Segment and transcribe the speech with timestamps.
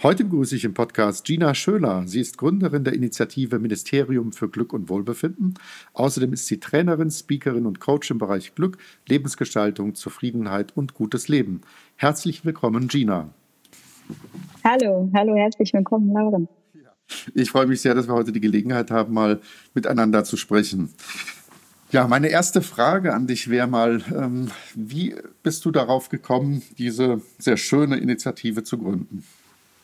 [0.00, 2.04] Heute begrüße ich im Podcast Gina Schöler.
[2.06, 5.54] Sie ist Gründerin der Initiative Ministerium für Glück und Wohlbefinden.
[5.92, 11.62] Außerdem ist sie Trainerin, Speakerin und Coach im Bereich Glück, Lebensgestaltung, Zufriedenheit und gutes Leben.
[11.96, 13.30] Herzlich willkommen, Gina.
[14.62, 16.48] Hallo, hallo, herzlich willkommen, Lauren.
[17.34, 19.40] Ich freue mich sehr, dass wir heute die Gelegenheit haben, mal
[19.74, 20.94] miteinander zu sprechen.
[21.90, 27.20] Ja, meine erste Frage an dich wäre mal, ähm, wie bist du darauf gekommen, diese
[27.38, 29.24] sehr schöne Initiative zu gründen?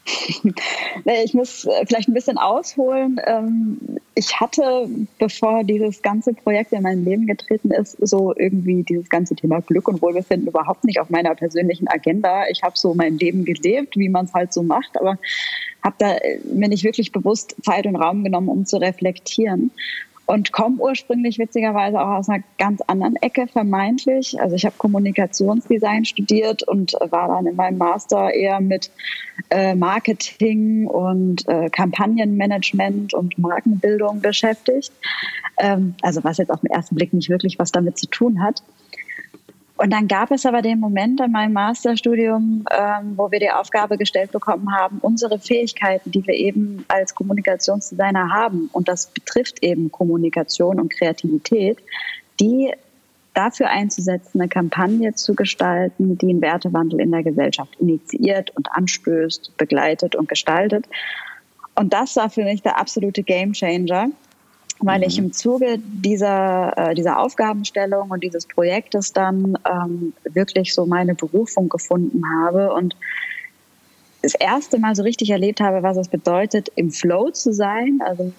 [0.05, 3.21] Ich muss äh, vielleicht ein bisschen ausholen.
[3.27, 3.79] Ähm,
[4.15, 4.89] ich hatte,
[5.19, 9.89] bevor dieses ganze Projekt in mein Leben getreten ist, so irgendwie dieses ganze Thema Glück
[9.89, 12.45] und Wohlbefinden überhaupt nicht auf meiner persönlichen Agenda.
[12.49, 15.19] Ich habe so mein Leben gelebt, wie man es halt so macht, aber
[15.83, 19.71] habe da äh, mir nicht wirklich bewusst Zeit und Raum genommen, um zu reflektieren
[20.27, 24.41] und komme ursprünglich witzigerweise auch aus einer ganz anderen Ecke vermeintlich.
[24.41, 28.91] Also ich habe Kommunikationsdesign studiert und war dann in meinem Master eher mit
[29.51, 34.93] äh, Marketing und äh, Kampagnenmanagement und Markenbildung beschäftigt.
[35.59, 38.63] Ähm, also was jetzt auf den ersten Blick nicht wirklich was damit zu tun hat.
[39.77, 43.99] Und dann gab es aber den Moment in meinem Masterstudium, ähm, wo wir die Aufgabe
[43.99, 49.91] gestellt bekommen haben, unsere Fähigkeiten, die wir eben als Kommunikationsdesigner haben, und das betrifft eben
[49.91, 51.79] Kommunikation und Kreativität,
[52.39, 52.73] die
[53.35, 59.57] dafür einzusetzen, eine Kampagne zu gestalten, die einen Wertewandel in der Gesellschaft initiiert und anstößt,
[59.57, 60.87] begleitet und gestaltet.
[61.75, 64.11] Und das war für mich der absolute Gamechanger
[64.81, 65.27] weil ich mhm.
[65.27, 71.69] im Zuge dieser, äh, dieser Aufgabenstellung und dieses Projektes dann ähm, wirklich so meine Berufung
[71.69, 72.97] gefunden habe und
[74.23, 78.33] das erste Mal so richtig erlebt habe, was es bedeutet, im Flow zu sein, also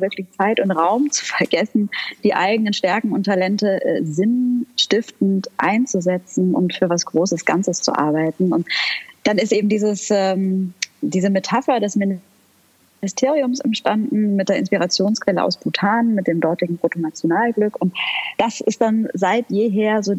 [0.00, 1.90] wirklich Zeit und Raum zu vergessen,
[2.24, 8.52] die eigenen Stärken und Talente äh, sinnstiftend einzusetzen und für was Großes Ganzes zu arbeiten.
[8.52, 8.66] Und
[9.24, 12.35] dann ist eben dieses, ähm, diese Metapher des Ministeriums
[13.00, 17.80] Ministeriums entstanden mit der Inspirationsquelle aus Bhutan, mit dem dortigen Bruttonationalglück.
[17.80, 17.94] Und
[18.38, 20.14] das ist dann seit jeher so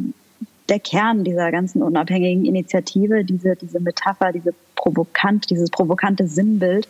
[0.69, 6.87] der Kern dieser ganzen unabhängigen Initiative, diese, diese Metapher, diese provokant, dieses provokante Sinnbild.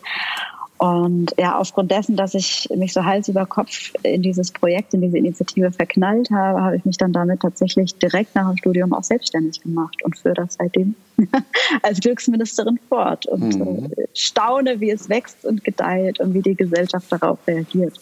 [0.78, 5.00] Und ja, aufgrund dessen, dass ich mich so Hals über Kopf in dieses Projekt, in
[5.00, 9.02] diese Initiative verknallt habe, habe ich mich dann damit tatsächlich direkt nach dem Studium auch
[9.02, 10.94] selbstständig gemacht und führe das seitdem
[11.82, 13.92] als Glücksministerin fort und mhm.
[14.14, 17.98] Staune, wie es wächst und gedeiht und wie die Gesellschaft darauf reagiert.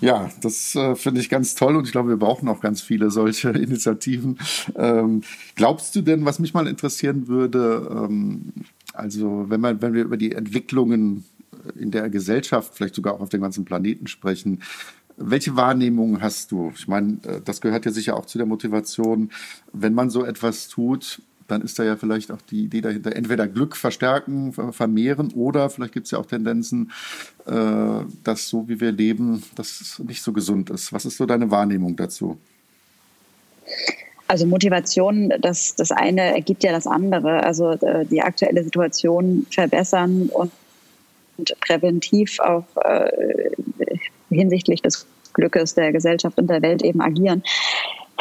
[0.00, 3.10] Ja, das äh, finde ich ganz toll und ich glaube, wir brauchen auch ganz viele
[3.10, 4.38] solche Initiativen.
[4.76, 5.22] Ähm,
[5.56, 8.52] glaubst du denn, was mich mal interessieren würde, ähm,
[8.92, 11.24] also wenn, man, wenn wir über die Entwicklungen
[11.78, 14.62] in der Gesellschaft, vielleicht sogar auch auf dem ganzen Planeten sprechen.
[15.16, 16.72] Welche Wahrnehmung hast du?
[16.74, 19.30] Ich meine, äh, das gehört ja sicher auch zu der Motivation.
[19.72, 23.48] Wenn man so etwas tut, dann ist da ja vielleicht auch die Idee dahinter, entweder
[23.48, 26.92] Glück verstärken, vermehren oder vielleicht gibt es ja auch Tendenzen,
[27.46, 30.92] äh, dass so wie wir leben, das nicht so gesund ist.
[30.92, 32.38] Was ist so deine Wahrnehmung dazu?
[34.28, 37.42] Also Motivation, das, das eine ergibt ja das andere.
[37.44, 40.52] Also äh, die aktuelle Situation verbessern und
[41.60, 43.50] präventiv auch äh,
[44.30, 47.42] hinsichtlich des Glückes der Gesellschaft und der Welt eben agieren.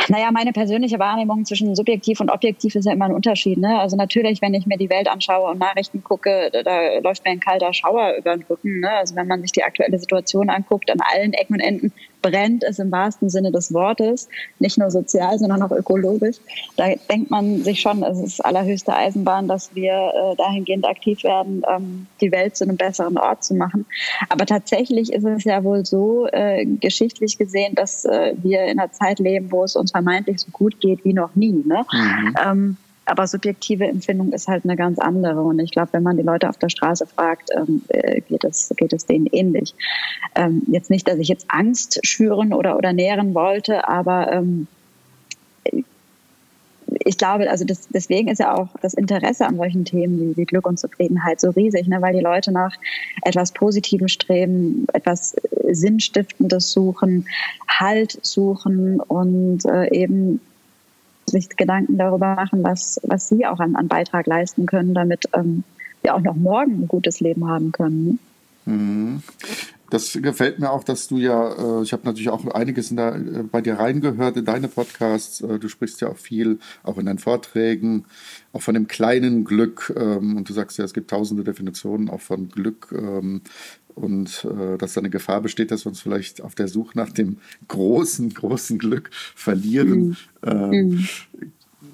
[0.09, 3.57] Naja, meine persönliche Wahrnehmung zwischen subjektiv und objektiv ist ja immer ein Unterschied.
[3.57, 3.79] Ne?
[3.79, 7.39] Also natürlich, wenn ich mir die Welt anschaue und Nachrichten gucke, da läuft mir ein
[7.39, 8.79] kalter Schauer über den Rücken.
[8.79, 8.91] Ne?
[8.91, 12.79] Also wenn man sich die aktuelle Situation anguckt, an allen Ecken und Enden brennt es
[12.79, 14.27] im wahrsten Sinne des Wortes,
[14.59, 16.37] nicht nur sozial, sondern auch ökologisch.
[16.75, 21.63] Da denkt man sich schon, es ist allerhöchste Eisenbahn, dass wir äh, dahingehend aktiv werden,
[21.67, 23.85] ähm, die Welt zu einem besseren Ort zu machen.
[24.29, 28.91] Aber tatsächlich ist es ja wohl so äh, geschichtlich gesehen, dass äh, wir in einer
[28.91, 31.63] Zeit leben, wo es uns vermeintlich so gut geht wie noch nie.
[31.65, 31.85] Ne?
[31.91, 32.35] Mhm.
[32.45, 32.77] Ähm,
[33.07, 35.41] aber subjektive Empfindung ist halt eine ganz andere.
[35.41, 38.73] Und ich glaube, wenn man die Leute auf der Straße fragt, ähm, äh, geht, es,
[38.75, 39.73] geht es denen ähnlich.
[40.35, 44.67] Ähm, jetzt nicht, dass ich jetzt Angst schüren oder, oder nähren wollte, aber ähm,
[47.03, 50.45] ich glaube, also das, deswegen ist ja auch das Interesse an solchen Themen wie, wie
[50.45, 52.01] Glück und Zufriedenheit so riesig, ne?
[52.01, 52.75] weil die Leute nach
[53.23, 55.35] etwas Positivem streben, etwas
[55.69, 57.25] Sinnstiftendes suchen,
[57.67, 60.41] Halt suchen und äh, eben
[61.29, 65.63] sich Gedanken darüber machen, was, was sie auch an, an Beitrag leisten können, damit ähm,
[66.01, 68.19] wir auch noch morgen ein gutes Leben haben können.
[68.67, 69.23] Mhm.
[69.89, 73.43] Das gefällt mir auch, dass du ja, äh, ich habe natürlich auch einiges der, äh,
[73.43, 75.39] bei dir reingehört in deine Podcasts.
[75.41, 78.05] Äh, du sprichst ja auch viel, auch in deinen Vorträgen,
[78.51, 79.93] auch von dem kleinen Glück.
[79.95, 82.89] Ähm, und du sagst ja, es gibt tausende Definitionen auch von Glück.
[82.91, 83.41] Ähm,
[83.95, 84.47] und
[84.77, 87.37] dass da eine Gefahr besteht, dass wir uns vielleicht auf der Suche nach dem
[87.67, 90.09] großen, großen Glück verlieren.
[90.09, 90.17] Mhm.
[90.45, 91.07] Ähm, mhm.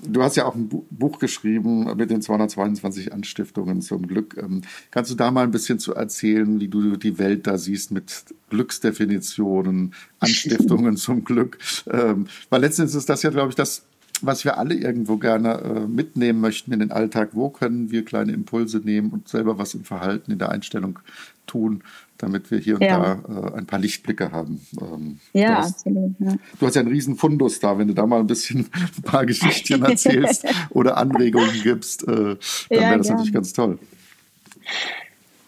[0.08, 4.38] Du hast ja auch ein Buch geschrieben mit den 222 Anstiftungen zum Glück.
[4.38, 4.62] Ähm,
[4.92, 8.26] kannst du da mal ein bisschen zu erzählen, wie du die Welt da siehst mit
[8.50, 11.58] Glücksdefinitionen, Anstiftungen zum Glück?
[11.90, 13.86] Ähm, weil letztendlich ist das ja, glaube ich, das,
[14.26, 17.30] was wir alle irgendwo gerne äh, mitnehmen möchten in den Alltag.
[17.34, 21.00] Wo können wir kleine Impulse nehmen und selber was im Verhalten, in der Einstellung
[21.46, 21.84] tun,
[22.18, 23.22] damit wir hier und ja.
[23.28, 24.66] da äh, ein paar Lichtblicke haben.
[24.80, 26.16] Ähm, ja, hast, absolut.
[26.20, 26.34] Ja.
[26.60, 29.26] Du hast ja einen riesen Fundus da, wenn du da mal ein bisschen ein paar
[29.26, 32.38] Geschichten erzählst oder Anregungen gibst, äh, dann
[32.70, 33.78] ja, wäre das natürlich ganz toll.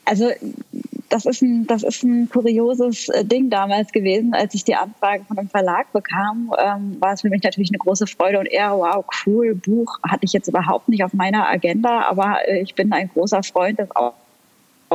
[0.05, 0.29] Also
[1.09, 5.23] das ist ein, das ist ein kurioses äh, Ding damals gewesen, als ich die Anfrage
[5.25, 8.71] von einem Verlag bekam, ähm, war es für mich natürlich eine große Freude und eher,
[8.71, 12.91] wow, cool, Buch hatte ich jetzt überhaupt nicht auf meiner Agenda, aber äh, ich bin
[12.91, 14.13] ein großer Freund des auch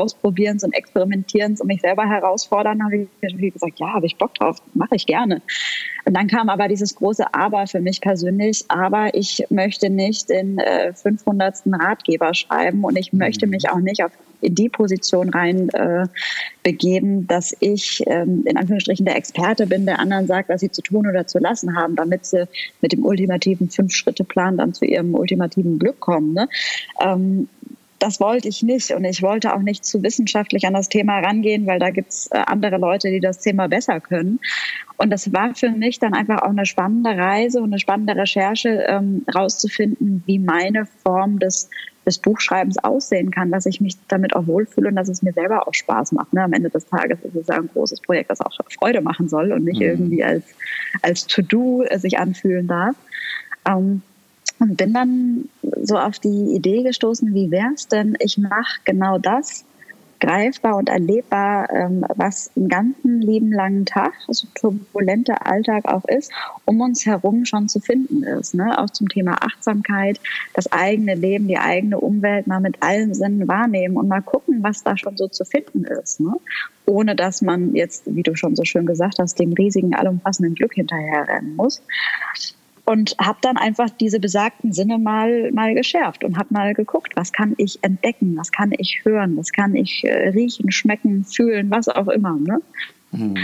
[0.01, 4.57] Ausprobierens und Experimentierens und mich selber herausfordern, habe ich gesagt, ja, habe ich Bock drauf,
[4.75, 5.43] mache ich gerne.
[6.05, 10.59] Und dann kam aber dieses große Aber für mich persönlich, aber ich möchte nicht den
[10.59, 11.63] äh, 500.
[11.67, 16.07] Ratgeber schreiben und ich möchte mich auch nicht auf in die Position rein äh,
[16.63, 20.83] begeben, dass ich ähm, in Anführungsstrichen der Experte bin, der anderen sagt, was sie zu
[20.83, 22.47] tun oder zu lassen haben, damit sie
[22.81, 26.35] mit dem ultimativen Fünf-Schritte-Plan dann zu ihrem ultimativen Glück kommen.
[26.35, 26.49] Ne?
[27.03, 27.49] Ähm,
[28.01, 31.67] das wollte ich nicht und ich wollte auch nicht zu wissenschaftlich an das Thema rangehen,
[31.67, 34.41] weil da gibt's äh, andere Leute, die das Thema besser können.
[34.97, 38.85] Und das war für mich dann einfach auch eine spannende Reise und eine spannende Recherche,
[38.89, 41.69] ähm, rauszufinden, wie meine Form des,
[42.07, 45.69] des Buchschreibens aussehen kann, dass ich mich damit auch wohlfühle und dass es mir selber
[45.69, 46.33] auch Spaß macht.
[46.33, 46.43] Ne?
[46.43, 49.53] Am Ende des Tages ist es ja ein großes Projekt, das auch Freude machen soll
[49.53, 49.87] und nicht mhm.
[49.87, 50.45] irgendwie als,
[51.03, 52.97] als To-Do äh, sich anfühlen darf.
[53.69, 54.01] Ähm,
[54.61, 55.49] und bin dann
[55.83, 59.65] so auf die Idee gestoßen, wie wäre es denn, ich mache genau das
[60.21, 66.31] greifbar und erlebbar, ähm, was einen ganzen lieben langen Tag, so turbulenter Alltag auch ist,
[66.67, 68.55] um uns herum schon zu finden ist.
[68.55, 68.79] Ne?
[68.79, 70.21] Auch zum Thema Achtsamkeit,
[70.55, 74.85] das eigene Leben, die eigene Umwelt mal mit allen Sinnen wahrnehmen und mal gucken, was
[74.85, 76.21] da schon so zu finden ist.
[76.21, 76.35] Ne?
[76.87, 80.75] Ohne dass man jetzt, wie du schon so schön gesagt hast, dem riesigen, allumfassenden Glück
[80.75, 81.83] hinterherrennen muss
[82.91, 87.33] und habe dann einfach diese besagten Sinne mal mal geschärft und habe mal geguckt, was
[87.33, 91.89] kann ich entdecken, was kann ich hören, was kann ich äh, riechen, schmecken, fühlen, was
[91.89, 92.37] auch immer.
[92.37, 92.61] Ne?
[93.13, 93.37] Mhm.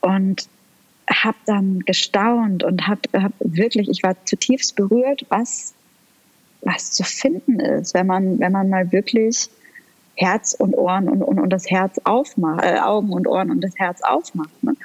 [0.00, 0.48] Und
[1.10, 5.74] habe dann gestaunt und habe hab wirklich, ich war zutiefst berührt, was
[6.62, 9.50] was zu finden ist, wenn man wenn man mal wirklich
[10.14, 13.74] Herz und Ohren und, und, und das Herz aufmacht, äh, Augen und Ohren und das
[13.76, 14.62] Herz aufmacht.
[14.62, 14.76] Ne?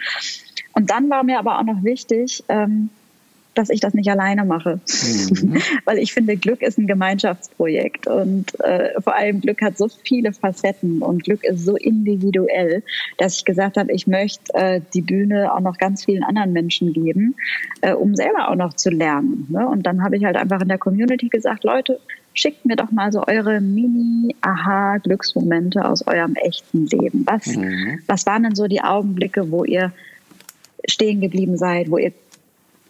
[0.73, 2.89] Und dann war mir aber auch noch wichtig, ähm,
[3.57, 4.79] dass ich das nicht alleine mache.
[4.85, 5.55] Mhm.
[5.85, 10.33] Weil ich finde, Glück ist ein Gemeinschaftsprojekt und äh, vor allem Glück hat so viele
[10.33, 12.83] Facetten und Glück ist so individuell,
[13.17, 16.93] dass ich gesagt habe, ich möchte äh, die Bühne auch noch ganz vielen anderen Menschen
[16.93, 17.35] geben,
[17.81, 19.47] äh, um selber auch noch zu lernen.
[19.49, 19.67] Ne?
[19.67, 21.99] Und dann habe ich halt einfach in der Community gesagt, Leute,
[22.33, 27.25] schickt mir doch mal so eure Mini-Aha-Glücksmomente aus eurem echten Leben.
[27.25, 27.99] Was, mhm.
[28.05, 29.91] was waren denn so die Augenblicke, wo ihr
[30.87, 32.13] stehen geblieben seid, wo ihr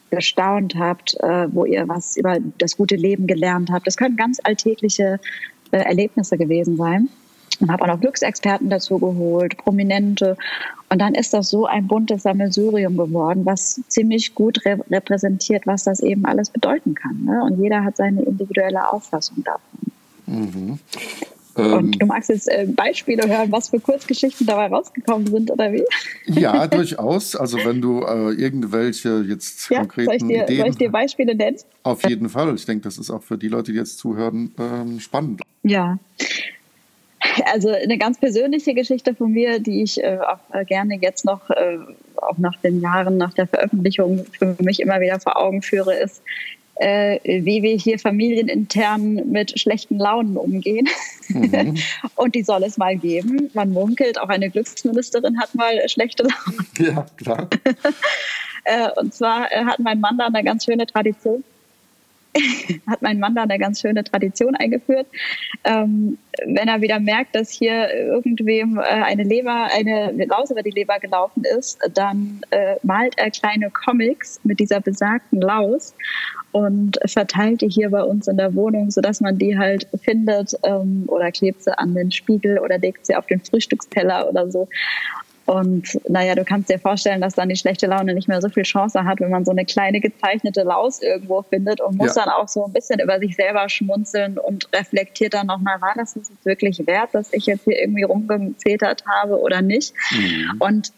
[0.10, 3.88] gestaunt habt, äh, wo ihr was über das gute Leben gelernt habt.
[3.88, 5.20] Das können ganz alltägliche
[5.72, 7.10] äh, Erlebnisse gewesen sein.
[7.60, 10.38] Und habe auch noch Glücksexperten dazu geholt, Prominente.
[10.90, 15.84] Und dann ist das so ein buntes Sammelsurium geworden, was ziemlich gut re repräsentiert, was
[15.84, 17.24] das eben alles bedeuten kann.
[17.26, 17.44] Ne?
[17.44, 19.92] Und jeder hat seine individuelle Auffassung davon.
[20.28, 20.80] Mhm.
[21.58, 25.72] Und ähm, du magst jetzt äh, Beispiele hören, was für Kurzgeschichten dabei rausgekommen sind, oder
[25.74, 25.84] wie?
[26.26, 27.36] Ja, durchaus.
[27.36, 30.60] Also wenn du äh, irgendwelche jetzt ja, konkreten soll ich dir, Ideen...
[30.60, 31.58] Soll ich dir Beispiele nennen?
[31.84, 32.54] Auf jeden Fall.
[32.56, 35.42] Ich denke, das ist auch für die Leute, die jetzt zuhören, ähm, spannend.
[35.64, 35.98] Ja.
[37.52, 41.50] Also eine ganz persönliche Geschichte von mir, die ich äh, auch äh, gerne jetzt noch,
[41.50, 41.78] äh,
[42.18, 46.22] auch nach den Jahren nach der Veröffentlichung für mich immer wieder vor Augen führe, ist,
[46.79, 50.88] äh, wie wir hier familienintern mit schlechten Launen umgehen.
[51.29, 51.75] Mhm.
[52.15, 53.50] Und die soll es mal geben.
[53.53, 56.67] Man munkelt, auch eine Glücksministerin hat mal schlechte Launen.
[56.79, 57.50] Ja, klar.
[58.63, 61.43] äh, und zwar äh, hat mein Mann da eine ganz schöne Tradition.
[62.88, 65.07] hat mein Mann da eine ganz schöne Tradition eingeführt.
[65.63, 70.69] Ähm, wenn er wieder merkt, dass hier irgendwem äh, eine Leber, eine Laus über die
[70.69, 75.96] Leber gelaufen ist, dann äh, malt er kleine Comics mit dieser besagten Laus
[76.58, 81.04] und verteilt die hier bei uns in der Wohnung, sodass man die halt findet ähm,
[81.08, 84.68] oder klebt sie an den Spiegel oder legt sie auf den Frühstücksteller oder so.
[85.46, 88.64] Und naja, du kannst dir vorstellen, dass dann die schlechte Laune nicht mehr so viel
[88.64, 92.26] Chance hat, wenn man so eine kleine gezeichnete Laus irgendwo findet und muss ja.
[92.26, 96.16] dann auch so ein bisschen über sich selber schmunzeln und reflektiert dann nochmal, war das
[96.16, 99.94] jetzt wirklich wert, dass ich jetzt hier irgendwie rumgezetert habe oder nicht?
[100.12, 100.56] Mhm.
[100.60, 100.92] Und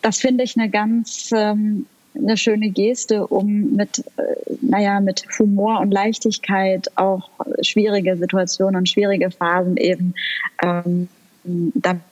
[0.00, 5.80] das finde ich eine ganz ähm, eine schöne Geste, um mit, äh, naja, mit Humor
[5.80, 7.28] und Leichtigkeit auch
[7.62, 10.14] schwierige Situationen und schwierige Phasen eben
[10.62, 11.08] ähm,
[11.44, 12.02] damit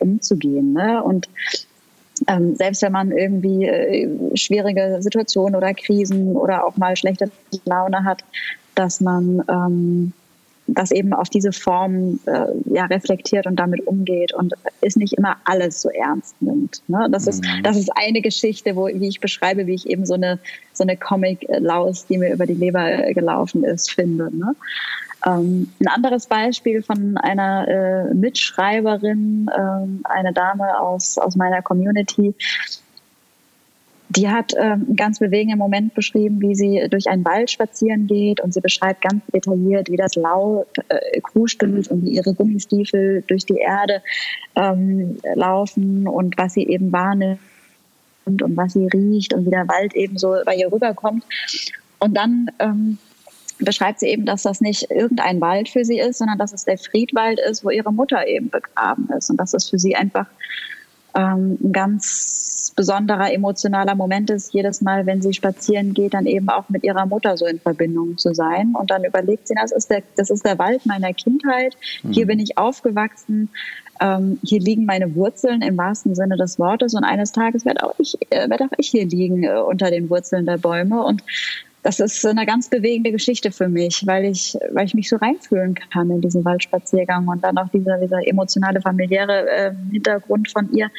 [0.00, 0.72] umzugehen.
[0.72, 1.02] Ne?
[1.02, 1.28] Und
[2.28, 7.30] ähm, selbst wenn man irgendwie äh, schwierige Situationen oder Krisen oder auch mal schlechte
[7.64, 8.24] Laune hat,
[8.74, 10.12] dass man ähm,
[10.66, 15.36] das eben auf diese Form äh, ja, reflektiert und damit umgeht und ist nicht immer
[15.44, 16.82] alles so ernst nimmt.
[16.88, 17.08] Ne?
[17.10, 17.62] Das, ist, mhm.
[17.62, 20.38] das ist eine Geschichte, wo, wie ich beschreibe, wie ich eben so eine,
[20.72, 24.34] so eine Comic-Laus, die mir über die Leber gelaufen ist, finde.
[24.36, 24.54] Ne?
[25.26, 32.34] Ähm, ein anderes Beispiel von einer äh, Mitschreiberin, äh, eine Dame aus, aus meiner Community,
[34.16, 38.40] die hat äh, einen ganz bewegenden Moment beschrieben, wie sie durch einen Wald spazieren geht
[38.40, 43.44] und sie beschreibt ganz detailliert, wie das laut äh, kruschtelt und wie ihre Gummistiefel durch
[43.44, 44.02] die Erde
[44.56, 47.40] ähm, laufen und was sie eben wahrnimmt
[48.24, 51.24] und, und was sie riecht und wie der Wald eben so bei ihr rüberkommt.
[51.98, 52.98] Und dann ähm,
[53.58, 56.78] beschreibt sie eben, dass das nicht irgendein Wald für sie ist, sondern dass es der
[56.78, 60.26] Friedwald ist, wo ihre Mutter eben begraben ist und dass es für sie einfach
[61.14, 66.48] ähm, ein ganz besonderer emotionaler Moment ist, jedes Mal, wenn sie spazieren geht, dann eben
[66.48, 68.74] auch mit ihrer Mutter so in Verbindung zu sein.
[68.78, 71.76] Und dann überlegt sie, das ist der, das ist der Wald meiner Kindheit.
[72.10, 72.28] Hier mhm.
[72.28, 73.50] bin ich aufgewachsen.
[74.00, 76.94] Ähm, hier liegen meine Wurzeln im wahrsten Sinne des Wortes.
[76.94, 80.10] Und eines Tages werde auch ich, äh, werde auch ich hier liegen äh, unter den
[80.10, 81.04] Wurzeln der Bäume.
[81.04, 81.22] Und
[81.84, 85.74] das ist eine ganz bewegende Geschichte für mich, weil ich, weil ich mich so reinfühlen
[85.74, 90.90] kann in diesen Waldspaziergang und dann auch dieser, dieser emotionale, familiäre äh, Hintergrund von ihr.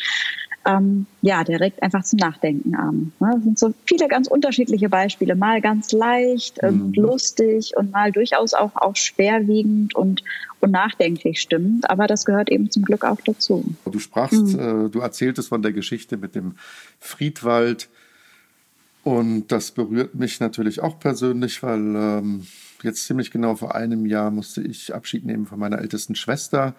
[0.63, 3.11] Ähm, ja, der regt einfach zum Nachdenken an.
[3.19, 3.31] Ne?
[3.33, 5.35] Das sind so viele ganz unterschiedliche Beispiele.
[5.35, 7.03] Mal ganz leicht und mhm.
[7.03, 10.23] lustig und mal durchaus auch, auch schwerwiegend und,
[10.59, 11.89] und nachdenklich stimmt.
[11.89, 13.65] Aber das gehört eben zum Glück auch dazu.
[13.91, 14.85] Du sprachst, mhm.
[14.85, 16.55] äh, du erzähltest von der Geschichte mit dem
[16.99, 17.89] Friedwald
[19.05, 22.47] und das berührt mich natürlich auch persönlich, weil ähm,
[22.81, 26.73] jetzt ziemlich genau vor einem Jahr musste ich Abschied nehmen von meiner ältesten Schwester.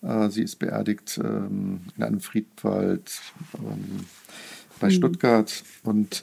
[0.00, 3.20] Äh, sie ist beerdigt ähm, in einem Friedwald
[3.56, 4.06] ähm,
[4.78, 4.92] bei mhm.
[4.92, 5.64] Stuttgart.
[5.82, 6.22] Und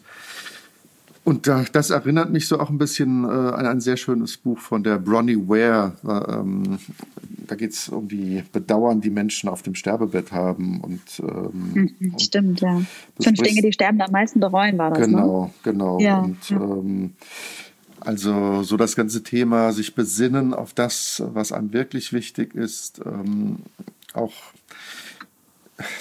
[1.30, 4.84] und das erinnert mich so auch ein bisschen äh, an ein sehr schönes Buch von
[4.84, 5.94] der Bronnie Ware.
[6.04, 6.80] Ähm,
[7.46, 10.82] da geht es um die Bedauern, die Menschen auf dem Sterbebett haben.
[10.82, 12.82] Und, ähm, mhm, Stimmt, ja.
[13.22, 15.02] Fünf Dinge, die sterben am meisten bereuen, war das.
[15.02, 15.06] Ne?
[15.06, 15.52] Genau, ne?
[15.62, 16.00] genau.
[16.00, 16.58] Ja, und, ja.
[16.58, 17.14] Ähm,
[18.00, 23.58] also so das ganze Thema, sich besinnen auf das, was einem wirklich wichtig ist, ähm,
[24.14, 24.34] auch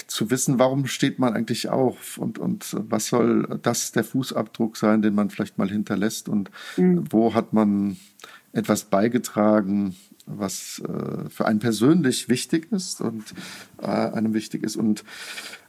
[0.07, 5.01] zu wissen, warum steht man eigentlich auf und, und was soll das der Fußabdruck sein,
[5.01, 7.03] den man vielleicht mal hinterlässt und mhm.
[7.09, 7.97] wo hat man
[8.51, 9.95] etwas beigetragen,
[10.25, 13.23] was äh, für einen persönlich wichtig ist und
[13.81, 14.75] äh, einem wichtig ist.
[14.75, 15.03] Und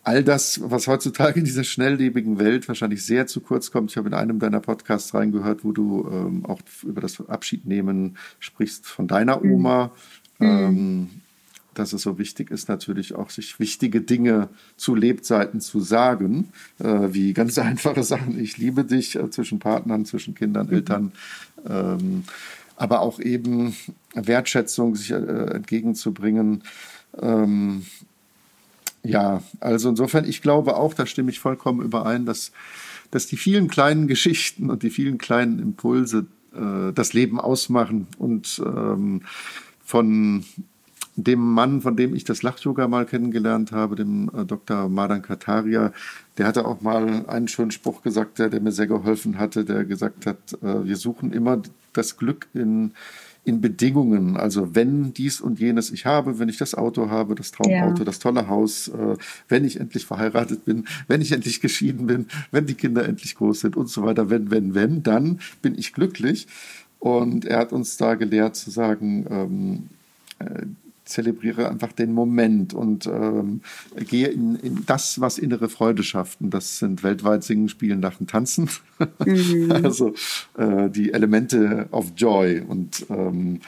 [0.02, 3.90] all das, was heutzutage in dieser schnelllebigen Welt wahrscheinlich sehr zu kurz kommt.
[3.90, 8.87] Ich habe in einem deiner Podcasts reingehört, wo du ähm, auch über das Abschiednehmen sprichst
[8.87, 9.52] von deiner mhm.
[9.52, 9.93] Oma.
[10.38, 10.47] Mhm.
[10.47, 11.11] Ähm,
[11.75, 17.09] dass es so wichtig ist, natürlich auch sich wichtige Dinge zu Lebzeiten zu sagen, äh,
[17.12, 20.73] wie ganz einfache Sachen, ich liebe dich äh, zwischen Partnern, zwischen Kindern, mhm.
[20.73, 21.12] Eltern,
[21.69, 22.25] ähm,
[22.77, 23.77] aber auch eben
[24.15, 26.62] Wertschätzung sich äh, entgegenzubringen.
[27.21, 27.85] Ähm,
[29.03, 32.53] ja, also insofern, ich glaube auch, da stimme ich vollkommen überein, dass,
[33.11, 38.62] dass die vielen kleinen Geschichten und die vielen kleinen Impulse äh, das Leben ausmachen und
[38.65, 39.23] ähm,
[39.85, 40.45] von
[41.25, 44.89] dem Mann, von dem ich das Lach-Yoga mal kennengelernt habe, dem äh, Dr.
[44.89, 45.93] Madan Kataria,
[46.39, 49.85] der hatte auch mal einen schönen Spruch gesagt, der, der mir sehr geholfen hatte, der
[49.85, 51.62] gesagt hat, äh, wir suchen immer
[51.93, 52.93] das Glück in,
[53.45, 54.37] in Bedingungen.
[54.37, 58.05] Also wenn dies und jenes ich habe, wenn ich das Auto habe, das Traumauto, ja.
[58.05, 59.17] das tolle Haus, äh,
[59.49, 63.61] wenn ich endlich verheiratet bin, wenn ich endlich geschieden bin, wenn die Kinder endlich groß
[63.61, 66.47] sind und so weiter, wenn, wenn, wenn, dann bin ich glücklich.
[66.99, 69.89] Und er hat uns da gelehrt zu sagen, ähm,
[70.39, 70.67] äh,
[71.11, 73.61] zelebriere einfach den Moment und ähm,
[74.09, 76.40] gehe in, in, das, was innere Freude schafft.
[76.40, 78.71] Und das sind weltweit Singen, Spielen, Lachen, Tanzen.
[79.25, 79.73] Mhm.
[79.85, 80.14] also
[80.57, 82.61] äh, die Elemente of Joy.
[82.61, 83.61] Und ähm,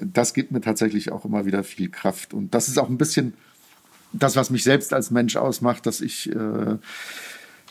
[0.00, 2.34] das gibt mir tatsächlich auch immer wieder viel Kraft.
[2.34, 3.34] Und das ist auch ein bisschen
[4.12, 6.76] das, was mich selbst als Mensch ausmacht, dass ich äh,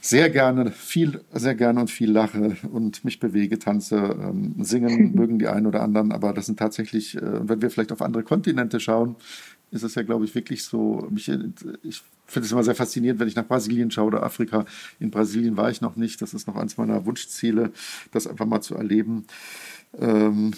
[0.05, 5.39] sehr gerne, viel, sehr gerne und viel lache und mich bewege, tanze, ähm, singen mögen
[5.39, 8.79] die einen oder anderen, aber das sind tatsächlich, äh, wenn wir vielleicht auf andere Kontinente
[8.79, 9.15] schauen,
[9.71, 13.27] ist es ja, glaube ich, wirklich so, mich, ich finde es immer sehr faszinierend, wenn
[13.27, 14.65] ich nach Brasilien schaue oder Afrika.
[14.99, 17.71] In Brasilien war ich noch nicht, das ist noch eins meiner Wunschziele,
[18.11, 19.25] das einfach mal zu erleben.
[19.99, 20.53] Ähm,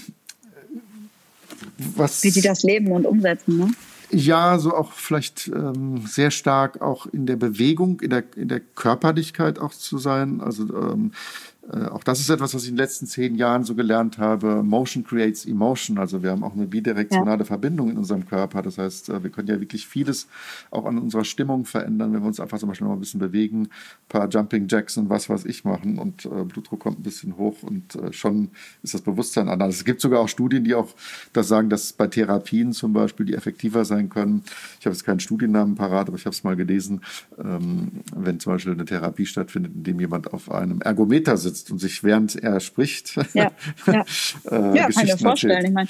[1.96, 3.72] was, Wie sie das leben und umsetzen, ne?
[4.10, 8.62] Ja, so auch vielleicht ähm, sehr stark auch in der Bewegung, in der, in der
[8.62, 10.40] Körperlichkeit auch zu sein.
[10.40, 11.12] Also ähm,
[11.57, 14.64] äh, auch das ist etwas, was ich in den letzten zehn Jahren so gelernt habe.
[14.64, 15.98] Motion creates emotion.
[15.98, 17.46] Also wir haben auch eine bidirektionale ja.
[17.46, 18.62] Verbindung in unserem Körper.
[18.62, 20.28] Das heißt, äh, wir können ja wirklich vieles
[20.72, 23.64] auch an unserer Stimmung verändern, wenn wir uns einfach zum Beispiel mal ein bisschen bewegen,
[23.64, 23.70] ein
[24.08, 27.64] paar Jumping Jacks und was weiß ich machen und äh, Blutdruck kommt ein bisschen hoch
[27.64, 28.50] und äh, schon
[28.84, 29.76] ist das Bewusstsein anders.
[29.76, 30.90] Es gibt sogar auch Studien, die auch
[31.34, 34.44] das sagen, dass bei Therapien zum Beispiel, die effektiver sein können.
[34.80, 37.02] Ich habe jetzt keinen Studiennamen parat, aber ich habe es mal gelesen,
[37.38, 41.72] ähm, wenn zum Beispiel eine Therapie stattfindet, in dem jemand auf einem Ergometer sitzt, sitzt
[41.72, 43.16] und sich während er spricht.
[43.34, 43.52] Ja,
[43.88, 44.06] ja.
[44.50, 45.52] äh, ja kann ich mir vorstellen.
[45.52, 45.68] Erzählt.
[45.68, 45.90] Ich meine,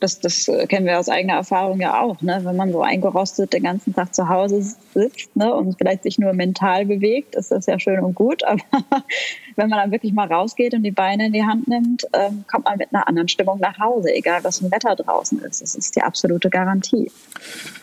[0.00, 2.40] das, das kennen wir aus eigener Erfahrung ja auch, ne?
[2.42, 4.62] wenn man so eingerostet den ganzen Tag zu Hause
[4.94, 5.52] sitzt ne?
[5.54, 8.42] und vielleicht sich nur mental bewegt, ist das ja schön und gut.
[8.44, 8.62] Aber
[9.56, 12.64] wenn man dann wirklich mal rausgeht und die Beine in die Hand nimmt, ähm, kommt
[12.64, 15.62] man mit einer anderen Stimmung nach Hause, egal was ein Wetter draußen ist.
[15.62, 17.10] Das ist die absolute Garantie.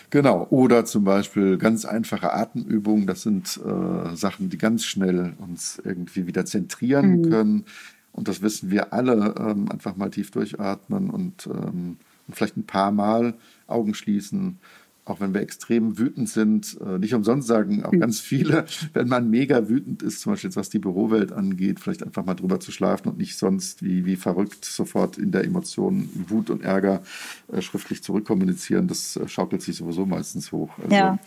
[0.10, 3.08] Genau, oder zum Beispiel ganz einfache Atemübungen.
[3.08, 7.30] Das sind äh, Sachen, die ganz schnell uns irgendwie wieder zentrieren mhm.
[7.30, 7.66] können.
[8.14, 9.36] Und das wissen wir alle.
[9.38, 13.34] Ähm, einfach mal tief durchatmen und, ähm, und vielleicht ein paar Mal
[13.68, 14.60] Augen schließen,
[15.06, 18.00] auch wenn wir extrem wütend sind, äh, nicht umsonst sagen auch hm.
[18.00, 22.04] ganz viele, wenn man mega wütend ist, zum Beispiel jetzt was die Bürowelt angeht, vielleicht
[22.04, 26.10] einfach mal drüber zu schlafen und nicht sonst wie, wie verrückt sofort in der Emotion
[26.30, 27.04] Wut und Ärger
[27.52, 30.70] äh, schriftlich zurückkommunizieren, das äh, schaukelt sich sowieso meistens hoch.
[30.82, 31.20] Also, ja,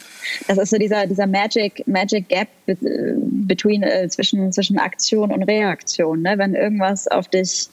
[0.48, 6.22] das ist so dieser, dieser Magic, Magic Gap between, äh, zwischen, zwischen Aktion und Reaktion.
[6.22, 6.34] Ne?
[6.38, 7.68] Wenn irgendwas auf dich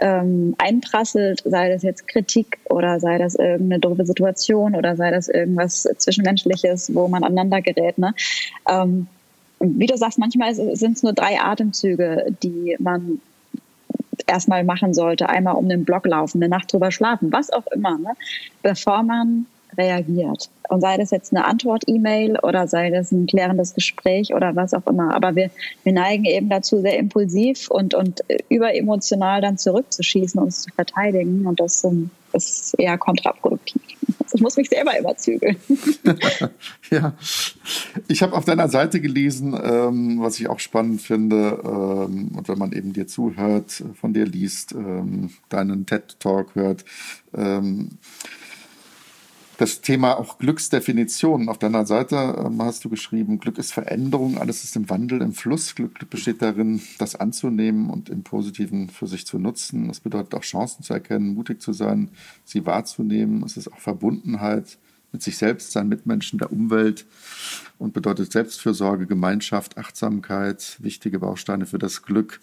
[0.00, 5.28] ähm, einprasselt, sei das jetzt Kritik oder sei das irgendeine doofe Situation oder sei das
[5.28, 7.98] irgendwas Zwischenmenschliches, wo man aneinander gerät.
[7.98, 8.14] Ne?
[8.68, 9.06] Ähm,
[9.60, 13.20] wie du sagst, manchmal sind es nur drei Atemzüge, die man
[14.26, 15.28] erstmal machen sollte.
[15.28, 18.14] Einmal um den Block laufen, eine Nacht drüber schlafen, was auch immer, ne?
[18.62, 19.46] bevor man
[19.80, 20.50] reagiert.
[20.68, 24.86] Und sei das jetzt eine Antwort-E-Mail oder sei das ein klärendes Gespräch oder was auch
[24.86, 25.14] immer.
[25.14, 25.50] Aber wir,
[25.82, 31.44] wir neigen eben dazu, sehr impulsiv und, und überemotional dann zurückzuschießen, uns zu verteidigen.
[31.46, 31.84] Und das
[32.32, 33.82] ist eher kontraproduktiv.
[34.32, 35.56] Ich muss mich selber immer zügeln.
[36.90, 37.14] ja,
[38.06, 42.58] ich habe auf deiner Seite gelesen, ähm, was ich auch spannend finde, ähm, und wenn
[42.58, 46.84] man eben dir zuhört, von dir liest, ähm, deinen TED-Talk hört,
[47.36, 47.98] ähm,
[49.60, 51.50] das Thema auch Glücksdefinition.
[51.50, 55.34] Auf deiner Seite ähm, hast du geschrieben, Glück ist Veränderung, alles ist im Wandel, im
[55.34, 55.74] Fluss.
[55.74, 59.88] Glück besteht darin, das anzunehmen und im Positiven für sich zu nutzen.
[59.88, 62.08] Das bedeutet auch Chancen zu erkennen, mutig zu sein,
[62.46, 63.42] sie wahrzunehmen.
[63.44, 64.78] Es ist auch Verbundenheit
[65.12, 67.04] mit sich selbst, seinen Mitmenschen, der Umwelt
[67.78, 72.40] und bedeutet Selbstfürsorge, Gemeinschaft, Achtsamkeit, wichtige Bausteine für das Glück.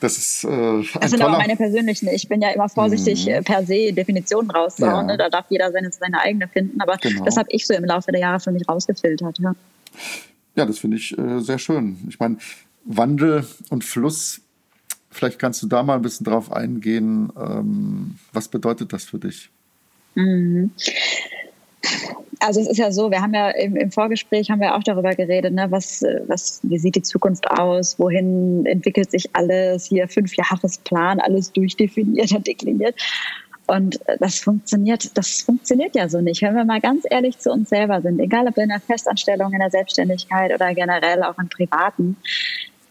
[0.00, 2.08] Das ist äh, ein Das sind aber meine persönlichen.
[2.08, 3.44] Ich bin ja immer vorsichtig, mhm.
[3.44, 5.08] per se Definitionen rauszuhauen.
[5.08, 5.12] Ja.
[5.12, 5.16] Ne?
[5.16, 6.80] Da darf jeder seine, seine eigene finden.
[6.80, 7.24] Aber genau.
[7.24, 9.38] das habe ich so im Laufe der Jahre für mich rausgefiltert.
[9.38, 9.54] Ja,
[10.54, 11.96] ja das finde ich äh, sehr schön.
[12.08, 12.36] Ich meine,
[12.84, 14.40] Wandel und Fluss,
[15.10, 17.32] vielleicht kannst du da mal ein bisschen drauf eingehen.
[17.36, 19.48] Ähm, was bedeutet das für dich?
[20.14, 20.70] Mhm
[22.40, 25.14] also es ist ja so, wir haben ja im, im, Vorgespräch haben wir auch darüber
[25.14, 31.20] geredet, ne, was, was, wie sieht die Zukunft aus, wohin entwickelt sich alles, hier Fünfjahresplan,
[31.20, 32.94] alles durchdefiniert und dekliniert.
[33.66, 36.40] Und das funktioniert, das funktioniert ja so nicht.
[36.42, 39.58] Wenn wir mal ganz ehrlich zu uns selber sind, egal ob in der Festanstellung, in
[39.58, 42.16] der Selbstständigkeit oder generell auch im Privaten,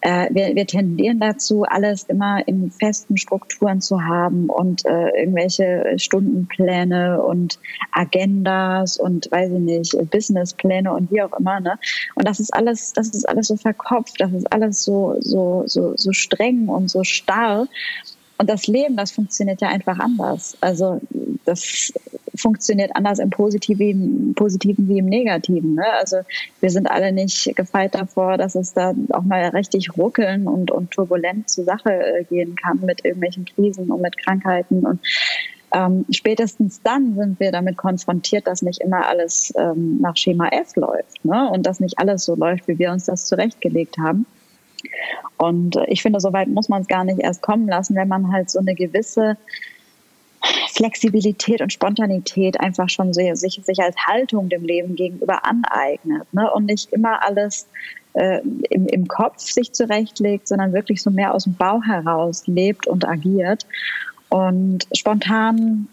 [0.06, 5.96] äh, wir, wir tendieren dazu, alles immer in festen Strukturen zu haben und äh, irgendwelche
[5.98, 7.58] Stundenpläne und
[7.91, 11.60] Agendas und weiß ich nicht, Businesspläne und wie auch immer.
[11.60, 11.80] Ne?
[12.13, 15.98] Und das ist alles, das ist alles so verkopft, das ist alles so, so, so,
[15.98, 17.68] so streng und so starr.
[18.38, 20.58] Und das Leben, das funktioniert ja einfach anders.
[20.62, 21.00] Also
[21.45, 21.93] das
[22.36, 25.76] funktioniert anders im Positiven, Positiven wie im Negativen.
[25.76, 25.86] Ne?
[26.00, 26.17] Also
[26.60, 30.91] wir sind alle nicht gefeit davor, dass es da auch mal richtig ruckeln und, und
[30.91, 35.00] turbulent zur Sache äh, gehen kann mit irgendwelchen Krisen und mit Krankheiten und
[35.74, 40.76] ähm, spätestens dann sind wir damit konfrontiert, dass nicht immer alles ähm, nach Schema F
[40.76, 41.50] läuft ne?
[41.50, 44.26] und dass nicht alles so läuft, wie wir uns das zurechtgelegt haben.
[45.38, 48.08] Und äh, ich finde, so weit muss man es gar nicht erst kommen lassen, wenn
[48.08, 49.38] man halt so eine gewisse
[50.74, 56.52] Flexibilität und Spontanität einfach schon sich, sich als Haltung dem Leben gegenüber aneignet ne?
[56.52, 57.67] und nicht immer alles
[58.13, 62.88] äh, im, im Kopf sich zurechtlegt, sondern wirklich so mehr aus dem Bauch heraus lebt
[62.88, 63.65] und agiert
[64.30, 65.88] und spontan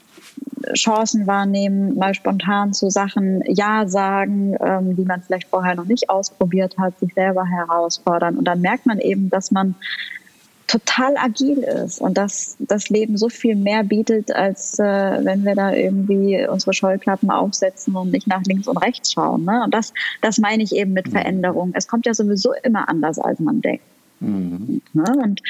[0.74, 6.08] Chancen wahrnehmen, mal spontan zu Sachen Ja sagen, ähm, die man vielleicht vorher noch nicht
[6.08, 8.36] ausprobiert hat, sich selber herausfordern.
[8.36, 9.74] Und dann merkt man eben, dass man
[10.72, 15.54] total agil ist und dass das Leben so viel mehr bietet, als äh, wenn wir
[15.54, 19.44] da irgendwie unsere Scheuklappen aufsetzen und nicht nach links und rechts schauen.
[19.44, 19.62] Ne?
[19.64, 21.12] Und das, das meine ich eben mit mhm.
[21.12, 21.72] Veränderung.
[21.74, 23.84] Es kommt ja sowieso immer anders, als man denkt.
[24.22, 24.80] Mhm.
[24.92, 25.04] Ne?
[25.22, 25.40] Und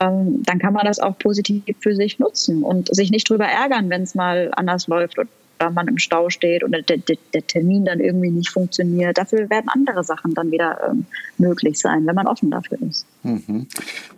[0.00, 3.90] ähm, dann kann man das auch positiv für sich nutzen und sich nicht drüber ärgern,
[3.90, 5.28] wenn es mal anders läuft oder
[5.70, 9.16] man im Stau steht oder der, der, der, Termin dann irgendwie nicht funktioniert.
[9.18, 11.06] Dafür werden andere Sachen dann wieder ähm,
[11.38, 13.06] möglich sein, wenn man offen dafür ist.
[13.24, 13.66] Mhm.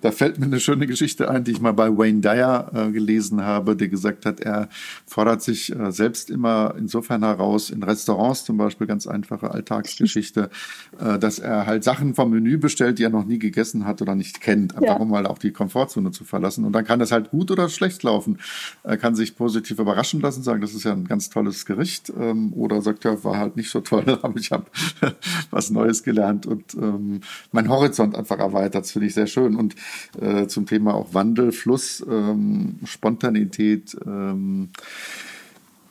[0.00, 3.42] Da fällt mir eine schöne Geschichte ein, die ich mal bei Wayne Dyer äh, gelesen
[3.42, 4.68] habe, der gesagt hat, er
[5.06, 10.50] fordert sich äh, selbst immer insofern heraus, in Restaurants zum Beispiel, ganz einfache Alltagsgeschichte,
[10.98, 14.16] äh, dass er halt Sachen vom Menü bestellt, die er noch nie gegessen hat oder
[14.16, 14.96] nicht kennt, einfach ja.
[14.96, 16.64] um mal auch die Komfortzone zu verlassen.
[16.64, 18.38] Und dann kann das halt gut oder schlecht laufen.
[18.82, 22.12] Er kann sich positiv überraschen lassen, sagen, das ist ja ein ganz tolles Gericht.
[22.18, 24.66] Ähm, oder sagt, ja, war halt nicht so toll, aber ich habe
[25.50, 27.20] was Neues gelernt und ähm,
[27.52, 29.56] mein Horizont einfach erweitert finde ich sehr schön.
[29.56, 29.74] Und
[30.18, 34.70] äh, zum Thema auch Wandel, Fluss, ähm, Spontanität, ähm,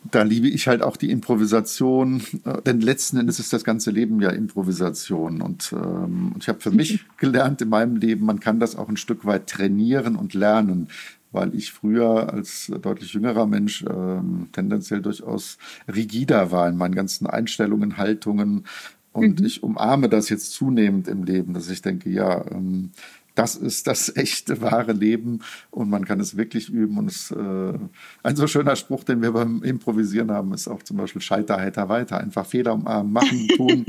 [0.09, 4.19] da liebe ich halt auch die Improvisation, äh, denn letzten Endes ist das ganze Leben
[4.21, 5.43] ja Improvisation.
[5.43, 8.97] Und ähm, ich habe für mich gelernt in meinem Leben, man kann das auch ein
[8.97, 10.87] Stück weit trainieren und lernen,
[11.31, 15.59] weil ich früher als deutlich jüngerer Mensch ähm, tendenziell durchaus
[15.93, 18.65] rigider war in meinen ganzen Einstellungen, Haltungen,
[19.15, 19.45] und mhm.
[19.45, 22.91] ich umarme das jetzt zunehmend im Leben, dass ich denke, ja, ähm,
[23.33, 25.39] das ist das echte, wahre Leben
[25.71, 26.97] und man kann es wirklich üben.
[26.97, 27.73] Und es, äh,
[28.23, 31.87] ein so schöner Spruch, den wir beim Improvisieren haben, ist auch zum Beispiel Scheiter, heiter,
[31.87, 32.17] weiter.
[32.17, 33.85] Einfach Fehler umarmen, machen, tun,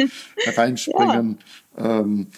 [0.56, 1.38] reinspringen.
[1.76, 2.00] Ja.
[2.00, 2.28] Ähm,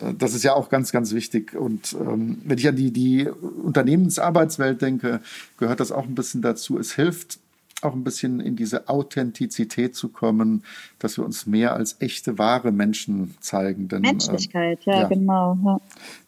[0.00, 1.54] äh, das ist ja auch ganz, ganz wichtig.
[1.54, 5.20] Und ähm, wenn ich an die, die Unternehmensarbeitswelt denke,
[5.58, 6.78] gehört das auch ein bisschen dazu.
[6.78, 7.39] Es hilft,
[7.82, 10.64] auch ein bisschen in diese Authentizität zu kommen,
[10.98, 13.88] dass wir uns mehr als echte, wahre Menschen zeigen.
[13.88, 15.58] Denn, Menschlichkeit, äh, ja, ja, genau.
[15.64, 15.80] Ja.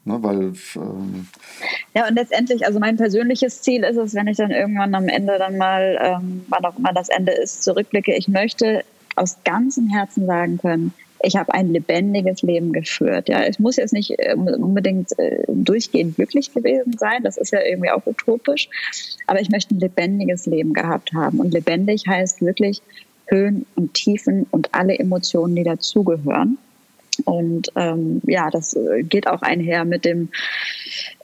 [0.05, 1.29] Ne, weil, ähm,
[1.95, 5.39] ja, und letztendlich, also mein persönliches Ziel ist es, wenn ich dann irgendwann am Ende
[5.39, 8.85] dann mal, ähm, wann auch immer das Ende ist, zurückblicke, ich möchte
[9.17, 13.29] aus ganzem Herzen sagen können, ich habe ein lebendiges Leben geführt.
[13.29, 17.23] Ja, ich muss jetzt nicht ähm, unbedingt äh, durchgehend glücklich gewesen sein.
[17.23, 18.69] Das ist ja irgendwie auch utopisch.
[19.27, 21.41] Aber ich möchte ein lebendiges Leben gehabt haben.
[21.41, 22.83] Und lebendig heißt wirklich
[23.27, 26.59] Höhen und Tiefen und alle Emotionen, die dazugehören.
[27.25, 30.31] Und ähm, ja, das äh, geht auch einher mit dem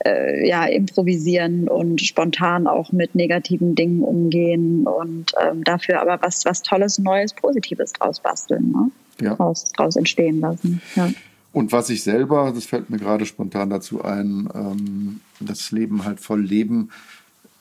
[0.05, 6.45] äh, ja, Improvisieren und spontan auch mit negativen Dingen umgehen und ähm, dafür aber was,
[6.45, 8.71] was Tolles, Neues, Positives draus basteln.
[8.71, 8.91] Ne?
[9.20, 9.35] Ja.
[9.35, 10.81] draus, draus entstehen lassen.
[10.94, 11.11] Ja.
[11.52, 16.20] Und was ich selber, das fällt mir gerade spontan dazu ein, ähm, das Leben halt
[16.20, 16.90] voll leben.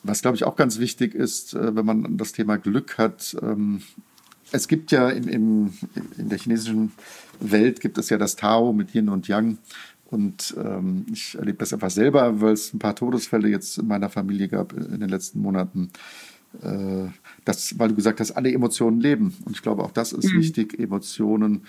[0.04, 3.36] Was, glaube ich, auch ganz wichtig ist, äh, wenn man das Thema Glück hat.
[3.42, 3.82] Ähm,
[4.52, 5.74] es gibt ja im, im,
[6.18, 6.92] in der chinesischen
[7.40, 9.58] Welt gibt es ja das Tao mit Yin und Yang.
[10.10, 14.10] Und ähm, ich erlebe das einfach selber, weil es ein paar Todesfälle jetzt in meiner
[14.10, 15.92] Familie gab in den letzten Monaten.
[16.64, 17.10] Äh,
[17.46, 19.36] das, weil du gesagt hast, alle Emotionen leben.
[19.46, 20.40] Und ich glaube, auch das ist mhm.
[20.40, 21.64] wichtig, Emotionen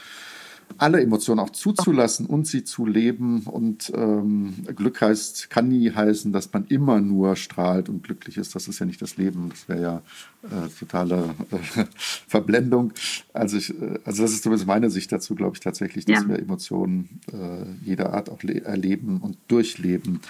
[0.77, 3.42] alle Emotionen auch zuzulassen und sie zu leben.
[3.42, 8.55] Und ähm, Glück heißt, kann nie heißen, dass man immer nur strahlt und glücklich ist.
[8.55, 9.48] Das ist ja nicht das Leben.
[9.48, 10.03] Das wäre ja
[10.44, 12.92] äh, totale äh, Verblendung.
[13.33, 16.29] Also, ich, äh, also das ist zumindest meine Sicht dazu, glaube ich tatsächlich, dass ja.
[16.29, 20.20] wir Emotionen äh, jeder Art auch erleben und durchleben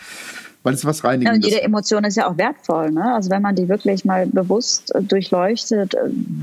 [0.65, 1.41] weil es was reinigen.
[1.41, 2.91] Ja, jede Emotion ist ja auch wertvoll.
[2.91, 3.15] Ne?
[3.15, 5.99] Also wenn man die wirklich mal bewusst äh, durchleuchtet, äh,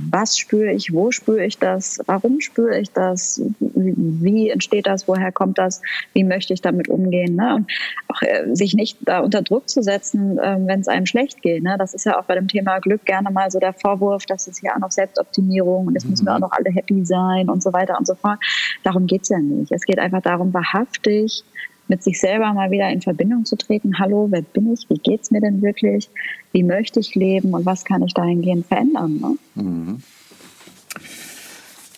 [0.10, 5.32] was spüre ich, wo spüre ich das, warum spüre ich das, wie entsteht das, woher
[5.32, 5.82] kommt das,
[6.14, 7.36] wie möchte ich damit umgehen.
[7.36, 7.56] Ne?
[7.56, 7.72] Und
[8.08, 11.64] auch äh, sich nicht da unter Druck zu setzen, äh, wenn es einem schlecht geht.
[11.64, 11.76] Ne?
[11.78, 14.62] Das ist ja auch bei dem Thema Glück gerne mal so der Vorwurf, dass es
[14.62, 16.44] ja auch noch Selbstoptimierung und jetzt müssen wir mhm.
[16.44, 18.40] auch noch alle happy sein und so weiter und so fort.
[18.84, 19.72] Darum geht es ja nicht.
[19.72, 21.44] Es geht einfach darum, wahrhaftig
[21.88, 24.00] mit sich selber mal wieder in Verbindung zu treten.
[24.00, 24.90] Hallo, wer bin ich?
[24.90, 26.10] Wie geht's mir denn wirklich?
[26.52, 29.20] Wie möchte ich leben und was kann ich dahingehend verändern?
[29.22, 29.64] Ne?
[29.64, 30.04] Mhm.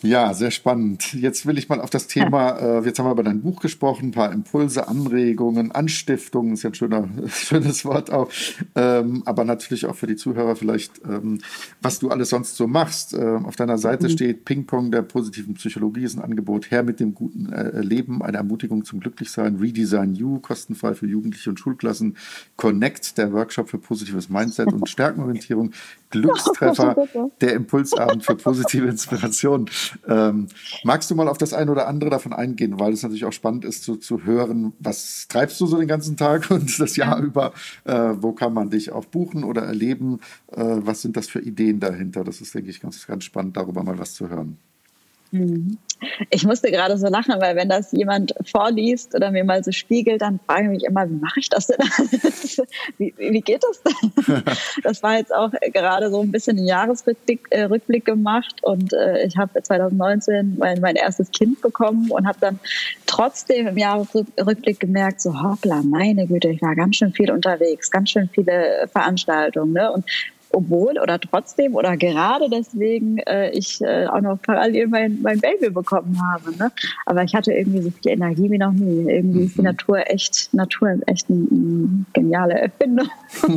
[0.02, 1.12] Ja, sehr spannend.
[1.14, 4.08] Jetzt will ich mal auf das Thema, äh, jetzt haben wir über dein Buch gesprochen,
[4.08, 8.30] ein paar Impulse, Anregungen, Anstiftungen, ist ja ein schöner, schönes Wort auch,
[8.76, 11.40] ähm, aber natürlich auch für die Zuhörer vielleicht, ähm,
[11.82, 13.12] was du alles sonst so machst.
[13.14, 14.12] Ähm, auf deiner Seite mhm.
[14.12, 18.36] steht Ping-Pong der positiven Psychologie ist ein Angebot, her mit dem guten äh, Leben, eine
[18.36, 22.16] Ermutigung zum Glücklichsein, Redesign You, kostenfrei für Jugendliche und Schulklassen,
[22.56, 25.72] Connect, der Workshop für positives Mindset und Stärkenorientierung,
[26.10, 26.96] Glückstreffer,
[27.40, 29.70] der Impulsabend für positive Inspiration.
[30.06, 30.48] Ähm,
[30.84, 33.64] magst du mal auf das eine oder andere davon eingehen, weil es natürlich auch spannend
[33.64, 37.52] ist zu, zu hören, was treibst du so den ganzen Tag und das Jahr über,
[37.84, 40.20] äh, wo kann man dich auch buchen oder erleben,
[40.52, 42.24] äh, was sind das für Ideen dahinter?
[42.24, 44.58] Das ist, denke ich, ganz, ganz spannend, darüber mal was zu hören.
[45.30, 45.78] Mhm.
[46.30, 50.22] Ich musste gerade so lachen, weil wenn das jemand vorliest oder mir mal so spiegelt,
[50.22, 51.78] dann frage ich mich immer, wie mache ich das denn?
[52.98, 54.42] wie, wie geht das denn?
[54.82, 59.26] das war jetzt auch gerade so ein bisschen ein Jahresrückblick äh, Rückblick gemacht und äh,
[59.26, 62.58] ich habe 2019 mein, mein erstes Kind bekommen und habe dann
[63.06, 68.10] trotzdem im Jahresrückblick gemerkt, so hoppla, meine Güte, ich war ganz schön viel unterwegs, ganz
[68.10, 69.72] schön viele Veranstaltungen.
[69.72, 69.92] Ne?
[69.92, 70.04] Und
[70.52, 75.70] obwohl oder trotzdem oder gerade deswegen äh, ich äh, auch noch parallel mein, mein Baby
[75.70, 76.56] bekommen habe.
[76.56, 76.72] Ne?
[77.06, 79.10] Aber ich hatte irgendwie so viel Energie wie noch nie.
[79.10, 79.66] Irgendwie ist die mhm.
[79.66, 83.08] Natur echt, Natur ist echt eine ein geniale Erfindung.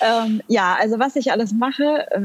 [0.00, 2.20] ähm, ja, also was ich alles mache, äh,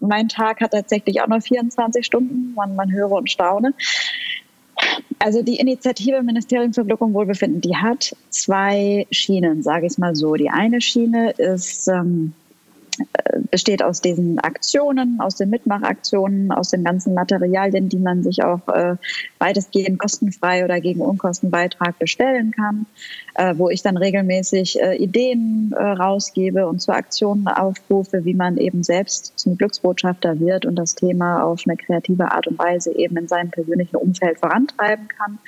[0.00, 3.74] mein Tag hat tatsächlich auch noch 24 Stunden, man, man höre und staune.
[5.18, 10.14] Also die Initiative Ministerium für Glück und Wohlbefinden, die hat zwei Schienen, sage ich mal
[10.14, 10.34] so.
[10.34, 12.32] Die eine Schiene ist ähm,
[13.50, 18.66] besteht aus diesen Aktionen, aus den Mitmachaktionen, aus den ganzen Materialien, die man sich auch
[18.68, 18.96] äh,
[19.38, 22.86] weitestgehend kostenfrei oder gegen Unkostenbeitrag bestellen kann,
[23.38, 28.56] äh, wo ich dann regelmäßig äh, Ideen äh, rausgebe und zu Aktionen aufrufe, wie man
[28.56, 33.16] eben selbst zum Glücksbotschafter wird und das Thema auf eine kreative Art und Weise eben
[33.16, 35.38] in seinem persönlichen Umfeld vorantreiben kann.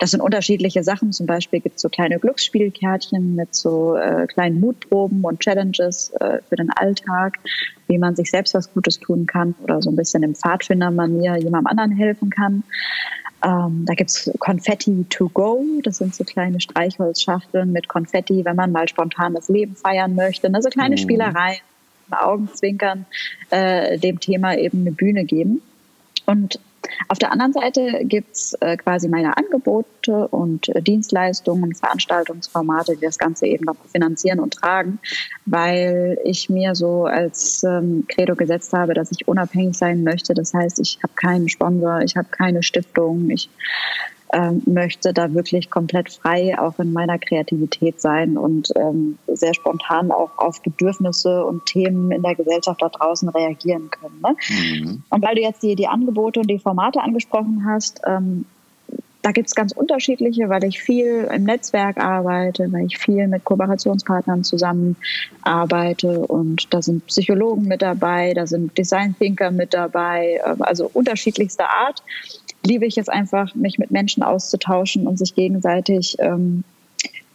[0.00, 1.12] Das sind unterschiedliche Sachen.
[1.12, 6.40] Zum Beispiel gibt es so kleine Glücksspielkärtchen mit so äh, kleinen Mutproben und Challenges äh,
[6.48, 7.38] für den Alltag,
[7.86, 11.68] wie man sich selbst was Gutes tun kann oder so ein bisschen im Pfadfindermanier jemandem
[11.68, 12.64] anderen helfen kann.
[13.46, 15.64] Ähm, da gibt's Konfetti to go.
[15.84, 20.52] Das sind so kleine Streichholzschachteln mit Konfetti, wenn man mal spontan das Leben feiern möchte.
[20.52, 21.00] Also kleine mhm.
[21.00, 21.60] Spielereien,
[22.10, 23.06] Augenzwinkern,
[23.50, 25.62] äh, dem Thema eben eine Bühne geben.
[26.24, 26.58] Und
[27.08, 33.18] auf der anderen Seite gibt's äh, quasi meine Angebote und äh, Dienstleistungen, Veranstaltungsformate, die das
[33.18, 34.98] Ganze eben noch finanzieren und tragen,
[35.44, 40.34] weil ich mir so als ähm, Credo gesetzt habe, dass ich unabhängig sein möchte.
[40.34, 43.48] Das heißt, ich habe keinen Sponsor, ich habe keine Stiftung, ich
[44.32, 50.10] ähm, möchte da wirklich komplett frei auch in meiner Kreativität sein und ähm, sehr spontan
[50.10, 54.20] auch auf Bedürfnisse und Themen in der Gesellschaft da draußen reagieren können.
[54.22, 54.36] Ne?
[54.48, 55.02] Mhm.
[55.10, 58.46] Und weil du jetzt die, die Angebote und die Formate angesprochen hast, ähm,
[59.26, 63.42] da gibt es ganz unterschiedliche, weil ich viel im Netzwerk arbeite, weil ich viel mit
[63.42, 70.62] Kooperationspartnern zusammenarbeite und da sind Psychologen mit dabei, da sind Design Thinker mit dabei, ähm,
[70.62, 72.04] also unterschiedlichster Art
[72.66, 76.64] liebe ich es einfach, mich mit Menschen auszutauschen und sich gegenseitig ähm,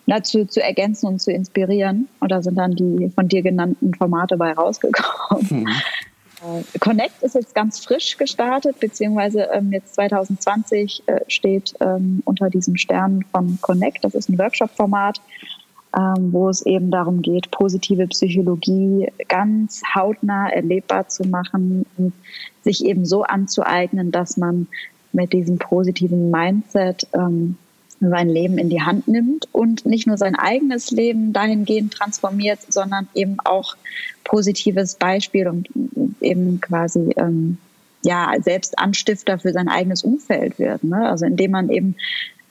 [0.05, 2.07] na, zu, zu ergänzen und zu inspirieren.
[2.19, 5.47] Und da sind dann die von dir genannten Formate bei rausgekommen.
[5.49, 5.67] Mhm.
[6.41, 12.49] Äh, Connect ist jetzt ganz frisch gestartet, beziehungsweise ähm, jetzt 2020 äh, steht ähm, unter
[12.49, 14.03] diesem Stern von Connect.
[14.03, 15.21] Das ist ein Workshop-Format,
[15.95, 22.13] ähm, wo es eben darum geht, positive Psychologie ganz hautnah erlebbar zu machen und
[22.63, 24.67] sich eben so anzueignen, dass man
[25.13, 27.58] mit diesem positiven Mindset ähm,
[28.00, 33.08] sein Leben in die Hand nimmt und nicht nur sein eigenes Leben dahingehend transformiert, sondern
[33.13, 33.76] eben auch
[34.24, 35.67] positives Beispiel und
[36.19, 37.58] eben quasi ähm,
[38.04, 40.84] ja selbst Anstifter für sein eigenes Umfeld wird.
[40.84, 41.08] Ne?
[41.08, 41.95] Also indem man eben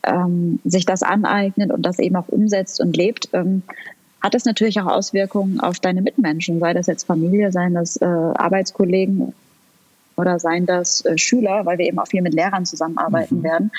[0.04, 3.62] ähm, sich das aneignet und das eben auch umsetzt und lebt, ähm,
[4.20, 8.04] hat das natürlich auch Auswirkungen auf deine Mitmenschen, sei das jetzt Familie, seien das äh,
[8.04, 9.32] Arbeitskollegen
[10.20, 13.42] oder seien das äh, Schüler, weil wir eben auch viel mit Lehrern zusammenarbeiten mhm.
[13.42, 13.70] werden.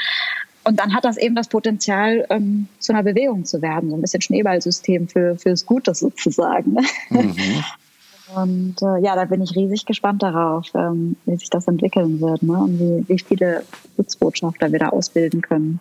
[0.63, 4.01] Und dann hat das eben das Potenzial, ähm, zu einer Bewegung zu werden, so ein
[4.01, 6.77] bisschen Schneeballsystem für, fürs Gute sozusagen.
[7.09, 7.35] Mhm.
[8.35, 12.43] Und äh, ja, da bin ich riesig gespannt darauf, ähm, wie sich das entwickeln wird
[12.43, 12.53] ne?
[12.53, 13.63] und wie, wie viele
[13.95, 15.79] Schutzbotschafter wir da ausbilden können.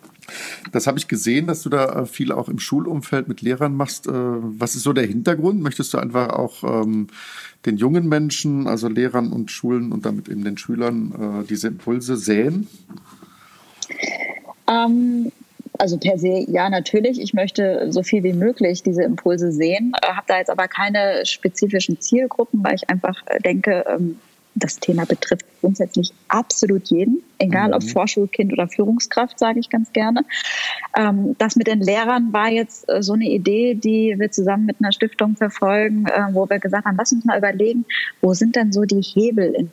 [0.71, 4.07] Das habe ich gesehen, dass du da äh, viel auch im Schulumfeld mit Lehrern machst.
[4.07, 5.61] Äh, was ist so der Hintergrund?
[5.61, 7.07] Möchtest du einfach auch ähm,
[7.65, 12.17] den jungen Menschen, also Lehrern und Schulen und damit eben den Schülern, äh, diese Impulse
[12.17, 12.67] säen?
[14.67, 15.31] Ähm,
[15.81, 17.19] also per se, ja, natürlich.
[17.19, 21.99] Ich möchte so viel wie möglich diese Impulse sehen, habe da jetzt aber keine spezifischen
[21.99, 24.19] Zielgruppen, weil ich einfach denke, ähm,
[24.53, 27.73] das Thema betrifft grundsätzlich absolut jeden, egal mhm.
[27.75, 30.23] ob Vorschulkind oder Führungskraft, sage ich ganz gerne.
[30.95, 34.77] Ähm, das mit den Lehrern war jetzt äh, so eine Idee, die wir zusammen mit
[34.79, 37.85] einer Stiftung verfolgen, äh, wo wir gesagt haben, lass uns mal überlegen,
[38.21, 39.71] wo sind denn so die Hebel in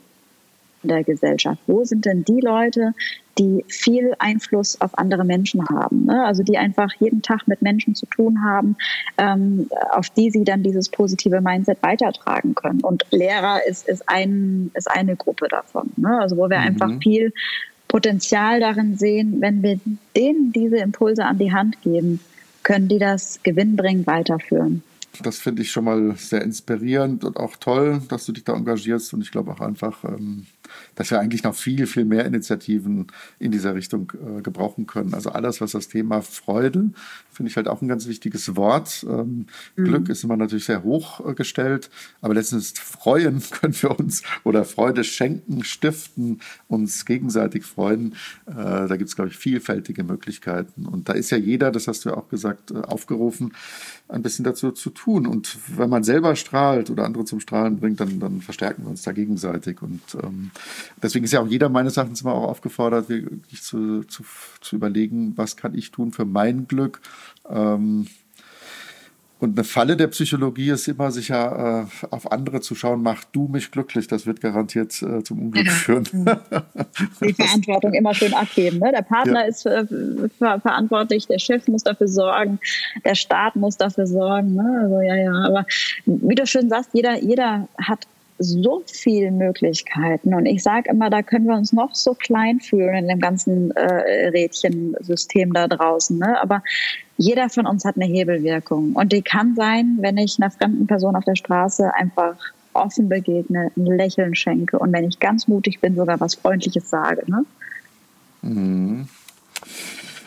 [0.83, 1.61] der Gesellschaft?
[1.67, 2.93] Wo sind denn die Leute,
[3.39, 6.07] die viel Einfluss auf andere Menschen haben?
[6.07, 6.25] Ne?
[6.25, 8.77] Also die einfach jeden Tag mit Menschen zu tun haben,
[9.17, 12.81] ähm, auf die sie dann dieses positive Mindset weitertragen können.
[12.81, 15.91] Und Lehrer ist, ist, ein, ist eine Gruppe davon.
[15.97, 16.19] Ne?
[16.21, 16.67] Also wo wir mhm.
[16.67, 17.33] einfach viel
[17.89, 19.81] Potenzial darin sehen, wenn wir
[20.15, 22.21] denen diese Impulse an die Hand geben,
[22.63, 24.83] können die das gewinnbringend weiterführen.
[25.23, 29.15] Das finde ich schon mal sehr inspirierend und auch toll, dass du dich da engagierst.
[29.15, 30.47] Und ich glaube auch einfach, ähm,
[30.95, 33.07] dass wir eigentlich noch viel, viel mehr Initiativen
[33.39, 35.15] in dieser Richtung äh, gebrauchen können.
[35.15, 36.91] Also alles, was das Thema Freude,
[37.33, 39.07] finde ich halt auch ein ganz wichtiges Wort.
[39.09, 39.85] Ähm, mhm.
[39.85, 41.89] Glück ist immer natürlich sehr hoch äh, gestellt,
[42.21, 48.15] aber letztens freuen können wir uns oder Freude schenken, stiften, uns gegenseitig freuen.
[48.47, 50.87] Äh, da gibt es, glaube ich, vielfältige Möglichkeiten.
[50.87, 53.53] Und da ist ja jeder, das hast du ja auch gesagt, äh, aufgerufen,
[54.09, 55.27] ein bisschen dazu zu tun.
[55.27, 59.03] Und wenn man selber strahlt oder andere zum Strahlen bringt, dann, dann verstärken wir uns
[59.03, 59.83] da gegenseitig.
[59.83, 60.51] Und ähm,
[61.03, 64.25] deswegen ist ja auch jeder meines Erachtens immer auch aufgefordert, wirklich zu, zu,
[64.61, 67.01] zu überlegen, was kann ich tun für mein Glück.
[67.49, 68.07] Ähm,
[69.41, 73.47] und eine Falle der Psychologie ist immer sicher, äh, auf andere zu schauen, mach du
[73.47, 74.09] mich glücklich.
[74.09, 76.05] Das wird garantiert äh, zum Unglück führen.
[77.23, 78.81] Die Verantwortung immer schön abgeben.
[78.81, 78.91] Ne?
[78.93, 79.47] Der Partner ja.
[79.47, 79.87] ist äh,
[80.39, 82.59] ver verantwortlich, der Chef muss dafür sorgen,
[83.05, 84.55] der Staat muss dafür sorgen.
[84.55, 84.81] Ne?
[84.83, 85.33] Also ja, ja.
[85.47, 85.65] Aber
[86.07, 90.35] wie du schön sagst, jeder, jeder hat so viele Möglichkeiten.
[90.35, 93.73] Und ich sage immer, da können wir uns noch so klein fühlen in dem ganzen
[93.73, 96.19] äh, Rädchensystem da draußen.
[96.19, 96.41] Ne?
[96.41, 96.63] Aber
[97.17, 98.93] jeder von uns hat eine Hebelwirkung.
[98.95, 102.37] Und die kann sein, wenn ich einer fremden Person auf der Straße einfach
[102.75, 107.23] offen begegne, ein Lächeln schenke und wenn ich ganz mutig bin, sogar was Freundliches sage.
[107.27, 107.45] Ne?
[108.43, 109.09] Mhm.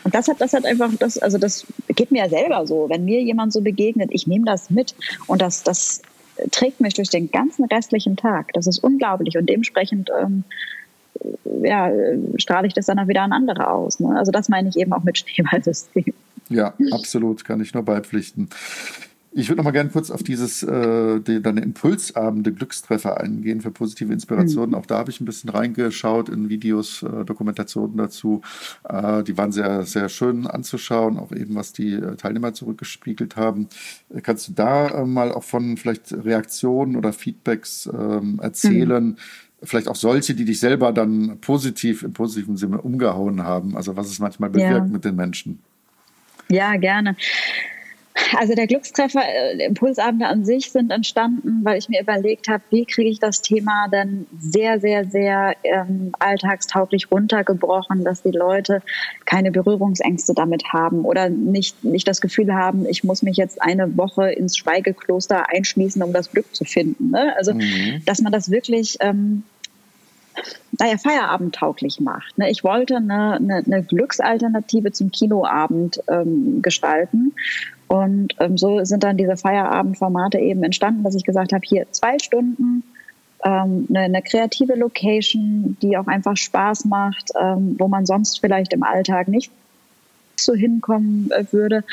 [0.04, 2.88] Und das hat, das hat einfach, das, also das geht mir ja selber so.
[2.88, 4.94] Wenn mir jemand so begegnet, ich nehme das mit
[5.26, 6.02] und das, das
[6.50, 8.52] trägt mich durch den ganzen restlichen Tag.
[8.54, 10.44] Das ist unglaublich und dementsprechend ähm,
[11.62, 11.90] ja,
[12.36, 14.00] strahle ich das dann auch wieder an andere aus.
[14.00, 14.16] Ne?
[14.16, 16.12] Also das meine ich eben auch mit Schneeballsystem.
[16.48, 18.48] Ja, absolut, kann ich nur beipflichten.
[19.34, 23.70] Ich würde noch mal gerne kurz auf dieses äh, die, deine Impulsabende Glückstreffer eingehen für
[23.70, 24.70] positive Inspirationen.
[24.70, 24.74] Mhm.
[24.74, 28.42] Auch da habe ich ein bisschen reingeschaut in Videos, äh, Dokumentationen dazu.
[28.86, 33.68] Äh, die waren sehr sehr schön anzuschauen, auch eben was die äh, Teilnehmer zurückgespiegelt haben.
[34.14, 39.04] Äh, kannst du da äh, mal auch von vielleicht Reaktionen oder Feedbacks ähm, erzählen?
[39.04, 39.16] Mhm.
[39.62, 43.76] Vielleicht auch solche, die dich selber dann positiv im positiven Sinne umgehauen haben.
[43.76, 44.84] Also was es manchmal bewirkt ja.
[44.84, 45.60] mit den Menschen.
[46.50, 47.16] Ja, gerne.
[48.38, 52.84] Also der Glückstreffer, äh, Impulsabende an sich sind entstanden, weil ich mir überlegt habe, wie
[52.84, 58.82] kriege ich das Thema dann sehr, sehr, sehr ähm, alltagstauglich runtergebrochen, dass die Leute
[59.24, 63.96] keine Berührungsängste damit haben oder nicht, nicht das Gefühl haben, ich muss mich jetzt eine
[63.96, 67.10] Woche ins Schweigekloster einschließen, um das Glück zu finden.
[67.10, 67.34] Ne?
[67.36, 68.02] Also, mhm.
[68.04, 69.44] dass man das wirklich ähm,
[70.78, 72.36] naja, feierabendtauglich macht.
[72.38, 72.50] Ne?
[72.50, 77.32] Ich wollte eine, eine, eine Glücksalternative zum Kinoabend ähm, gestalten.
[77.92, 82.18] Und ähm, so sind dann diese Feierabendformate eben entstanden, dass ich gesagt habe, hier zwei
[82.18, 82.84] Stunden,
[83.44, 88.72] ähm, eine, eine, kreative Location, die auch einfach Spaß macht, ähm, wo man sonst vielleicht
[88.72, 89.52] im Alltag nicht
[90.36, 91.84] so hinkommen äh, würde.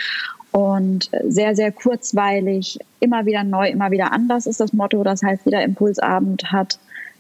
[0.52, 5.04] Und sehr, sehr kurzweilig, immer wieder neu, immer wieder anders ist das Motto.
[5.04, 6.80] Das heißt, jeder Impulsabend hat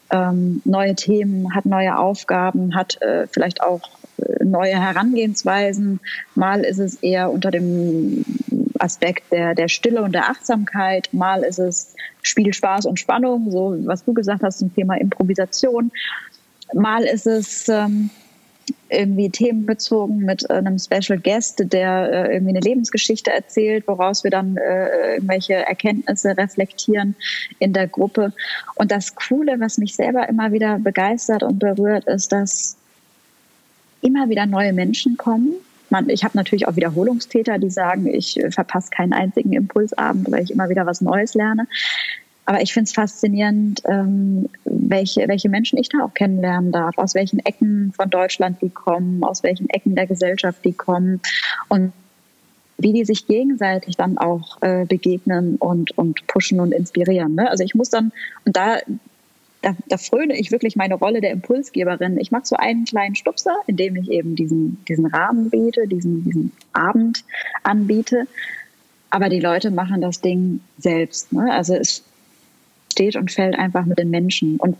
[0.09, 3.81] ähm, neue Themen, hat neue Aufgaben, hat äh, vielleicht auch
[4.19, 5.99] äh, neue Herangehensweisen.
[6.35, 8.23] Mal ist es eher unter dem
[8.79, 13.75] Aspekt der, der Stille und der Achtsamkeit, mal ist es Spiel, Spaß und Spannung, so
[13.85, 15.91] was du gesagt hast zum Thema Improvisation.
[16.73, 18.09] Mal ist es ähm,
[18.89, 24.57] irgendwie themenbezogen mit einem Special Guest, der äh, irgendwie eine Lebensgeschichte erzählt, woraus wir dann
[24.57, 27.15] äh, irgendwelche Erkenntnisse reflektieren
[27.59, 28.33] in der Gruppe.
[28.75, 32.77] Und das Coole, was mich selber immer wieder begeistert und berührt, ist, dass
[34.01, 35.53] immer wieder neue Menschen kommen.
[35.89, 40.52] Man, ich habe natürlich auch Wiederholungstäter, die sagen, ich verpasse keinen einzigen Impulsabend, weil ich
[40.52, 41.67] immer wieder was Neues lerne.
[42.45, 47.13] Aber ich finde es faszinierend, ähm, welche, welche Menschen ich da auch kennenlernen darf, aus
[47.13, 51.21] welchen Ecken von Deutschland die kommen, aus welchen Ecken der Gesellschaft die kommen
[51.67, 51.93] und
[52.80, 57.36] wie die sich gegenseitig dann auch äh, begegnen und, und pushen und inspirieren.
[57.36, 57.49] Ne?
[57.49, 58.12] Also ich muss dann,
[58.45, 58.78] und da,
[59.61, 62.17] da, da fröne ich wirklich meine Rolle der Impulsgeberin.
[62.19, 66.51] Ich mache so einen kleinen Stupser, indem ich eben diesen, diesen Rahmen biete, diesen, diesen
[66.73, 67.23] Abend
[67.63, 68.27] anbiete.
[69.10, 71.33] Aber die Leute machen das Ding selbst.
[71.33, 71.51] Ne?
[71.51, 72.03] Also es
[72.91, 74.57] steht und fällt einfach mit den Menschen.
[74.57, 74.77] Und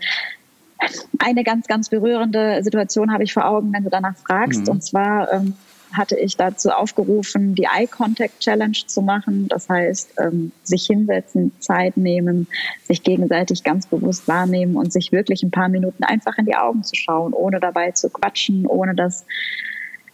[1.18, 4.62] Eine ganz, ganz berührende Situation habe ich vor Augen, wenn du danach fragst.
[4.62, 4.68] Mhm.
[4.68, 5.54] Und zwar ähm,
[5.92, 9.48] hatte ich dazu aufgerufen, die Eye Contact Challenge zu machen.
[9.48, 12.46] Das heißt, ähm, sich hinsetzen, Zeit nehmen,
[12.84, 16.84] sich gegenseitig ganz bewusst wahrnehmen und sich wirklich ein paar Minuten einfach in die Augen
[16.84, 19.24] zu schauen, ohne dabei zu quatschen, ohne das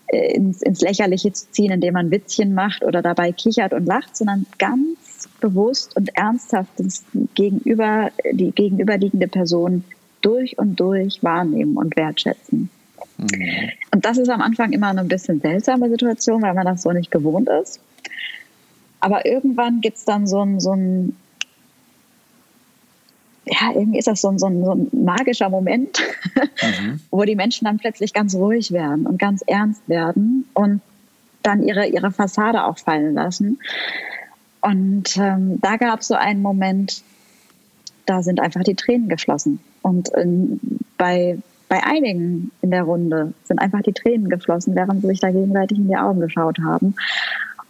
[0.09, 4.17] äh, ins, ins Lächerliche zu ziehen, indem man Witzchen macht oder dabei kichert und lacht,
[4.17, 6.71] sondern ganz bewusst und ernsthaft
[7.35, 9.85] gegenüber, die gegenüberliegende Person
[10.21, 12.71] durch und durch wahrnehmen und wertschätzen.
[13.19, 13.71] Mhm.
[13.93, 16.93] Und das ist am Anfang immer eine ein bisschen seltsame Situation, weil man das so
[16.93, 17.81] nicht gewohnt ist.
[19.01, 21.17] Aber irgendwann gibt es dann so ein, so ein,
[23.45, 26.03] ja, irgendwie ist das so ein, so ein, so ein magischer Moment,
[26.35, 27.01] mhm.
[27.11, 30.81] wo die Menschen dann plötzlich ganz ruhig werden und ganz ernst werden und
[31.43, 33.61] dann ihre, ihre Fassade auch fallen lassen.
[34.61, 37.03] Und ähm, da gab es so einen Moment,
[38.05, 39.61] da sind einfach die Tränen geflossen.
[39.83, 40.61] Und ähm,
[40.99, 41.39] bei
[41.77, 45.77] bei einigen in der Runde sind einfach die Tränen geflossen, während sie sich da gegenseitig
[45.77, 46.95] in die Augen geschaut haben.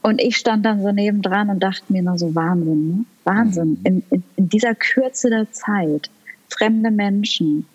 [0.01, 3.05] Und ich stand dann so nebendran und dachte mir nur so, Wahnsinn, ne?
[3.25, 3.71] Wahnsinn.
[3.71, 3.79] Mhm.
[3.83, 6.09] In, in, in dieser Kürze der Zeit,
[6.49, 7.67] fremde Menschen,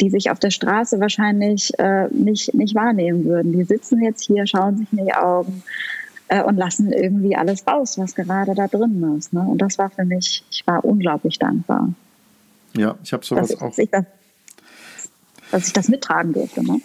[0.00, 3.52] die sich auf der Straße wahrscheinlich äh, nicht, nicht wahrnehmen würden.
[3.52, 5.64] Die sitzen jetzt hier, schauen sich in die Augen
[6.28, 9.32] äh, und lassen irgendwie alles raus, was gerade da drin ist.
[9.32, 9.40] Ne?
[9.40, 11.92] Und das war für mich, ich war unglaublich dankbar.
[12.76, 13.70] Ja, ich habe sowas dass, auch.
[13.70, 14.04] Dass ich das
[15.50, 16.62] dass ich das mittragen durfte.
[16.62, 16.80] Ne?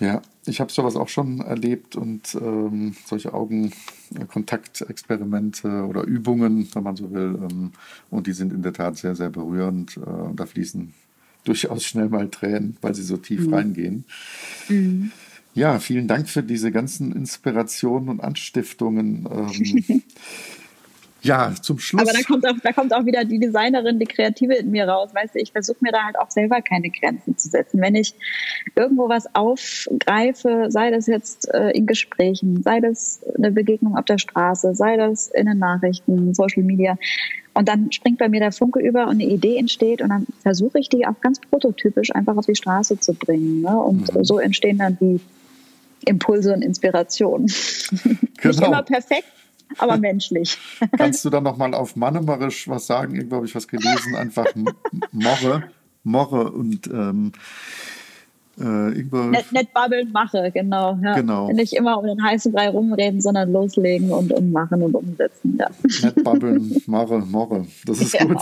[0.00, 6.96] Ja, ich habe sowas auch schon erlebt und ähm, solche Augenkontaktexperimente oder Übungen, wenn man
[6.96, 7.38] so will.
[7.50, 7.72] Ähm,
[8.10, 9.96] und die sind in der Tat sehr, sehr berührend.
[9.96, 10.92] Äh, und da fließen
[11.44, 13.54] durchaus schnell mal Tränen, weil sie so tief mhm.
[13.54, 14.04] reingehen.
[14.68, 15.10] Mhm.
[15.54, 19.28] Ja, vielen Dank für diese ganzen Inspirationen und Anstiftungen.
[19.30, 19.84] Ähm,
[21.22, 22.02] Ja, zum Schluss.
[22.02, 25.10] Aber da kommt, auch, da kommt auch wieder die Designerin, die Kreative in mir raus.
[25.12, 27.80] Weißt du, ich versuche mir da halt auch selber keine Grenzen zu setzen.
[27.80, 28.14] Wenn ich
[28.76, 34.18] irgendwo was aufgreife, sei das jetzt äh, in Gesprächen, sei das eine Begegnung auf der
[34.18, 36.96] Straße, sei das in den Nachrichten, Social Media,
[37.58, 40.78] und dann springt bei mir der Funke über und eine Idee entsteht und dann versuche
[40.78, 43.62] ich die auch ganz prototypisch einfach auf die Straße zu bringen.
[43.62, 43.76] Ne?
[43.76, 44.24] Und mhm.
[44.24, 45.20] so entstehen dann die
[46.06, 47.52] Impulse und Inspirationen.
[48.40, 48.54] Genau.
[48.54, 49.26] Nicht immer perfekt,
[49.76, 50.58] aber menschlich.
[50.96, 53.14] Kannst du dann nochmal auf Mannemarisch was sagen?
[53.14, 54.46] Irgendwo habe ich was gelesen, einfach
[55.12, 55.70] Morre,
[56.02, 57.32] Morre und ähm,
[58.60, 61.14] äh, nicht, nicht babbeln, mache, genau, ja.
[61.14, 61.50] genau.
[61.52, 65.58] Nicht immer um den heißen Brei rumreden, sondern loslegen und ummachen und umsetzen.
[65.58, 65.68] Ja.
[65.82, 67.66] Nicht babbeln, mache, morre.
[67.86, 68.24] Das ist ja.
[68.24, 68.38] gut.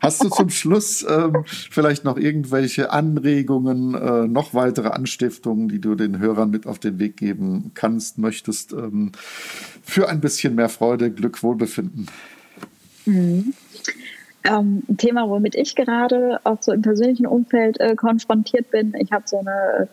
[0.00, 5.94] Hast du zum Schluss ähm, vielleicht noch irgendwelche Anregungen, äh, noch weitere Anstiftungen, die du
[5.94, 9.12] den Hörern mit auf den Weg geben kannst, möchtest, ähm,
[9.82, 12.06] für ein bisschen mehr Freude, Glück, Wohlbefinden?
[13.06, 13.54] Mhm.
[14.48, 18.94] Ähm, ein Thema, womit ich gerade auch so im persönlichen Umfeld äh, konfrontiert bin.
[18.98, 19.86] Ich habe so eine äh,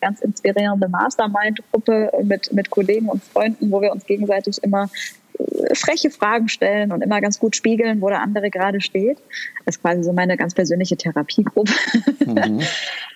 [0.00, 4.90] ganz inspirierende Mastermind-Gruppe mit, mit Kollegen und Freunden, wo wir uns gegenseitig immer
[5.38, 9.18] äh, freche Fragen stellen und immer ganz gut spiegeln, wo der andere gerade steht.
[9.64, 11.72] Das ist quasi so meine ganz persönliche Therapiegruppe.
[12.26, 12.60] Mhm.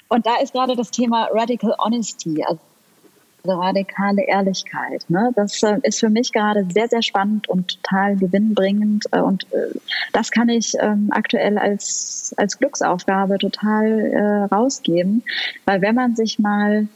[0.08, 2.60] Und da ist gerade das Thema Radical Honesty, also
[3.54, 5.04] radikale Ehrlichkeit.
[5.08, 5.30] Ne?
[5.34, 9.04] Das äh, ist für mich gerade sehr, sehr spannend und total gewinnbringend.
[9.12, 9.78] Äh, und äh,
[10.12, 15.22] das kann ich ähm, aktuell als, als Glücksaufgabe total äh, rausgeben.
[15.64, 16.88] Weil wenn man sich mal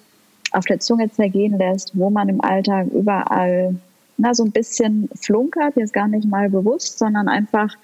[0.53, 3.77] auf der Zunge zergehen lässt, wo man im Alltag überall
[4.17, 7.75] na, so ein bisschen flunkert, jetzt gar nicht mal bewusst, sondern einfach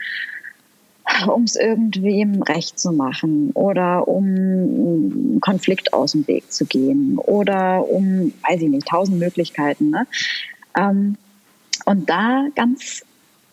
[1.28, 7.88] um es irgendwem recht zu machen oder um Konflikt aus dem Weg zu gehen oder
[7.88, 9.90] um, weiß ich nicht, tausend Möglichkeiten.
[9.90, 10.06] Ne?
[10.76, 11.16] Ähm,
[11.84, 13.04] und da ganz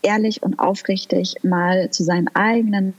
[0.01, 2.93] ehrlich und aufrichtig mal zu seinen eigenen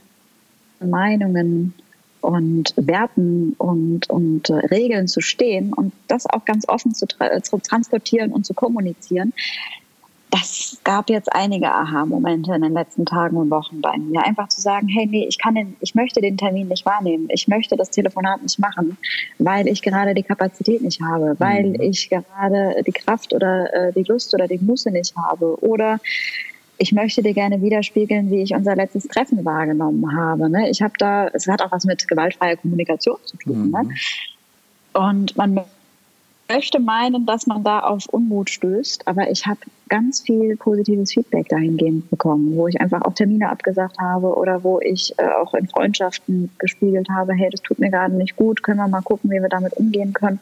[0.79, 1.73] Meinungen
[2.21, 7.41] und Werten und, und äh, Regeln zu stehen und das auch ganz offen zu, tra
[7.43, 9.33] zu transportieren und zu kommunizieren,
[10.35, 14.25] das gab jetzt einige Aha-Momente in den letzten Tagen und Wochen bei mir.
[14.25, 17.27] Einfach zu sagen, hey, nee, ich kann den, ich möchte den Termin nicht wahrnehmen.
[17.29, 18.97] Ich möchte das Telefonat nicht machen,
[19.39, 21.81] weil ich gerade die Kapazität nicht habe, weil mhm.
[21.81, 25.57] ich gerade die Kraft oder äh, die Lust oder die Musse nicht habe.
[25.63, 25.99] Oder
[26.77, 30.49] ich möchte dir gerne widerspiegeln, wie ich unser letztes Treffen wahrgenommen habe.
[30.49, 30.69] Ne?
[30.69, 33.71] Ich habe da, es hat auch was mit gewaltfreier Kommunikation zu tun.
[33.71, 33.83] Ne?
[33.83, 33.87] Mhm.
[33.87, 33.95] Ne?
[34.93, 35.61] Und man
[36.49, 41.49] möchte meinen, dass man da auf Unmut stößt, aber ich habe ganz viel positives Feedback
[41.49, 45.67] dahingehend bekommen, wo ich einfach auch Termine abgesagt habe oder wo ich äh, auch in
[45.67, 49.41] Freundschaften gespiegelt habe, hey, das tut mir gerade nicht gut, können wir mal gucken, wie
[49.41, 50.39] wir damit umgehen können.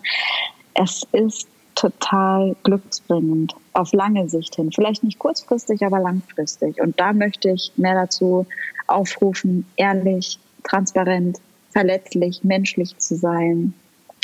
[0.74, 4.72] Es ist total glücksbringend auf lange Sicht hin.
[4.72, 6.82] Vielleicht nicht kurzfristig, aber langfristig.
[6.82, 8.46] Und da möchte ich mehr dazu
[8.88, 11.40] aufrufen, ehrlich, transparent,
[11.72, 13.74] verletzlich, menschlich zu sein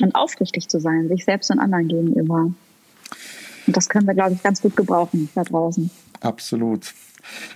[0.01, 2.51] und aufrichtig zu sein, sich selbst und anderen gegenüber.
[3.67, 5.89] Und das können wir, glaube ich, ganz gut gebrauchen da draußen.
[6.21, 6.93] Absolut.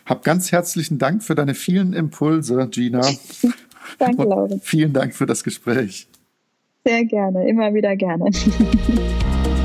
[0.06, 3.02] Hab ganz herzlichen Dank für deine vielen Impulse, Gina.
[4.00, 4.56] Danke, Laura.
[4.62, 6.08] Vielen Dank für das Gespräch.
[6.86, 8.30] Sehr gerne, immer wieder gerne.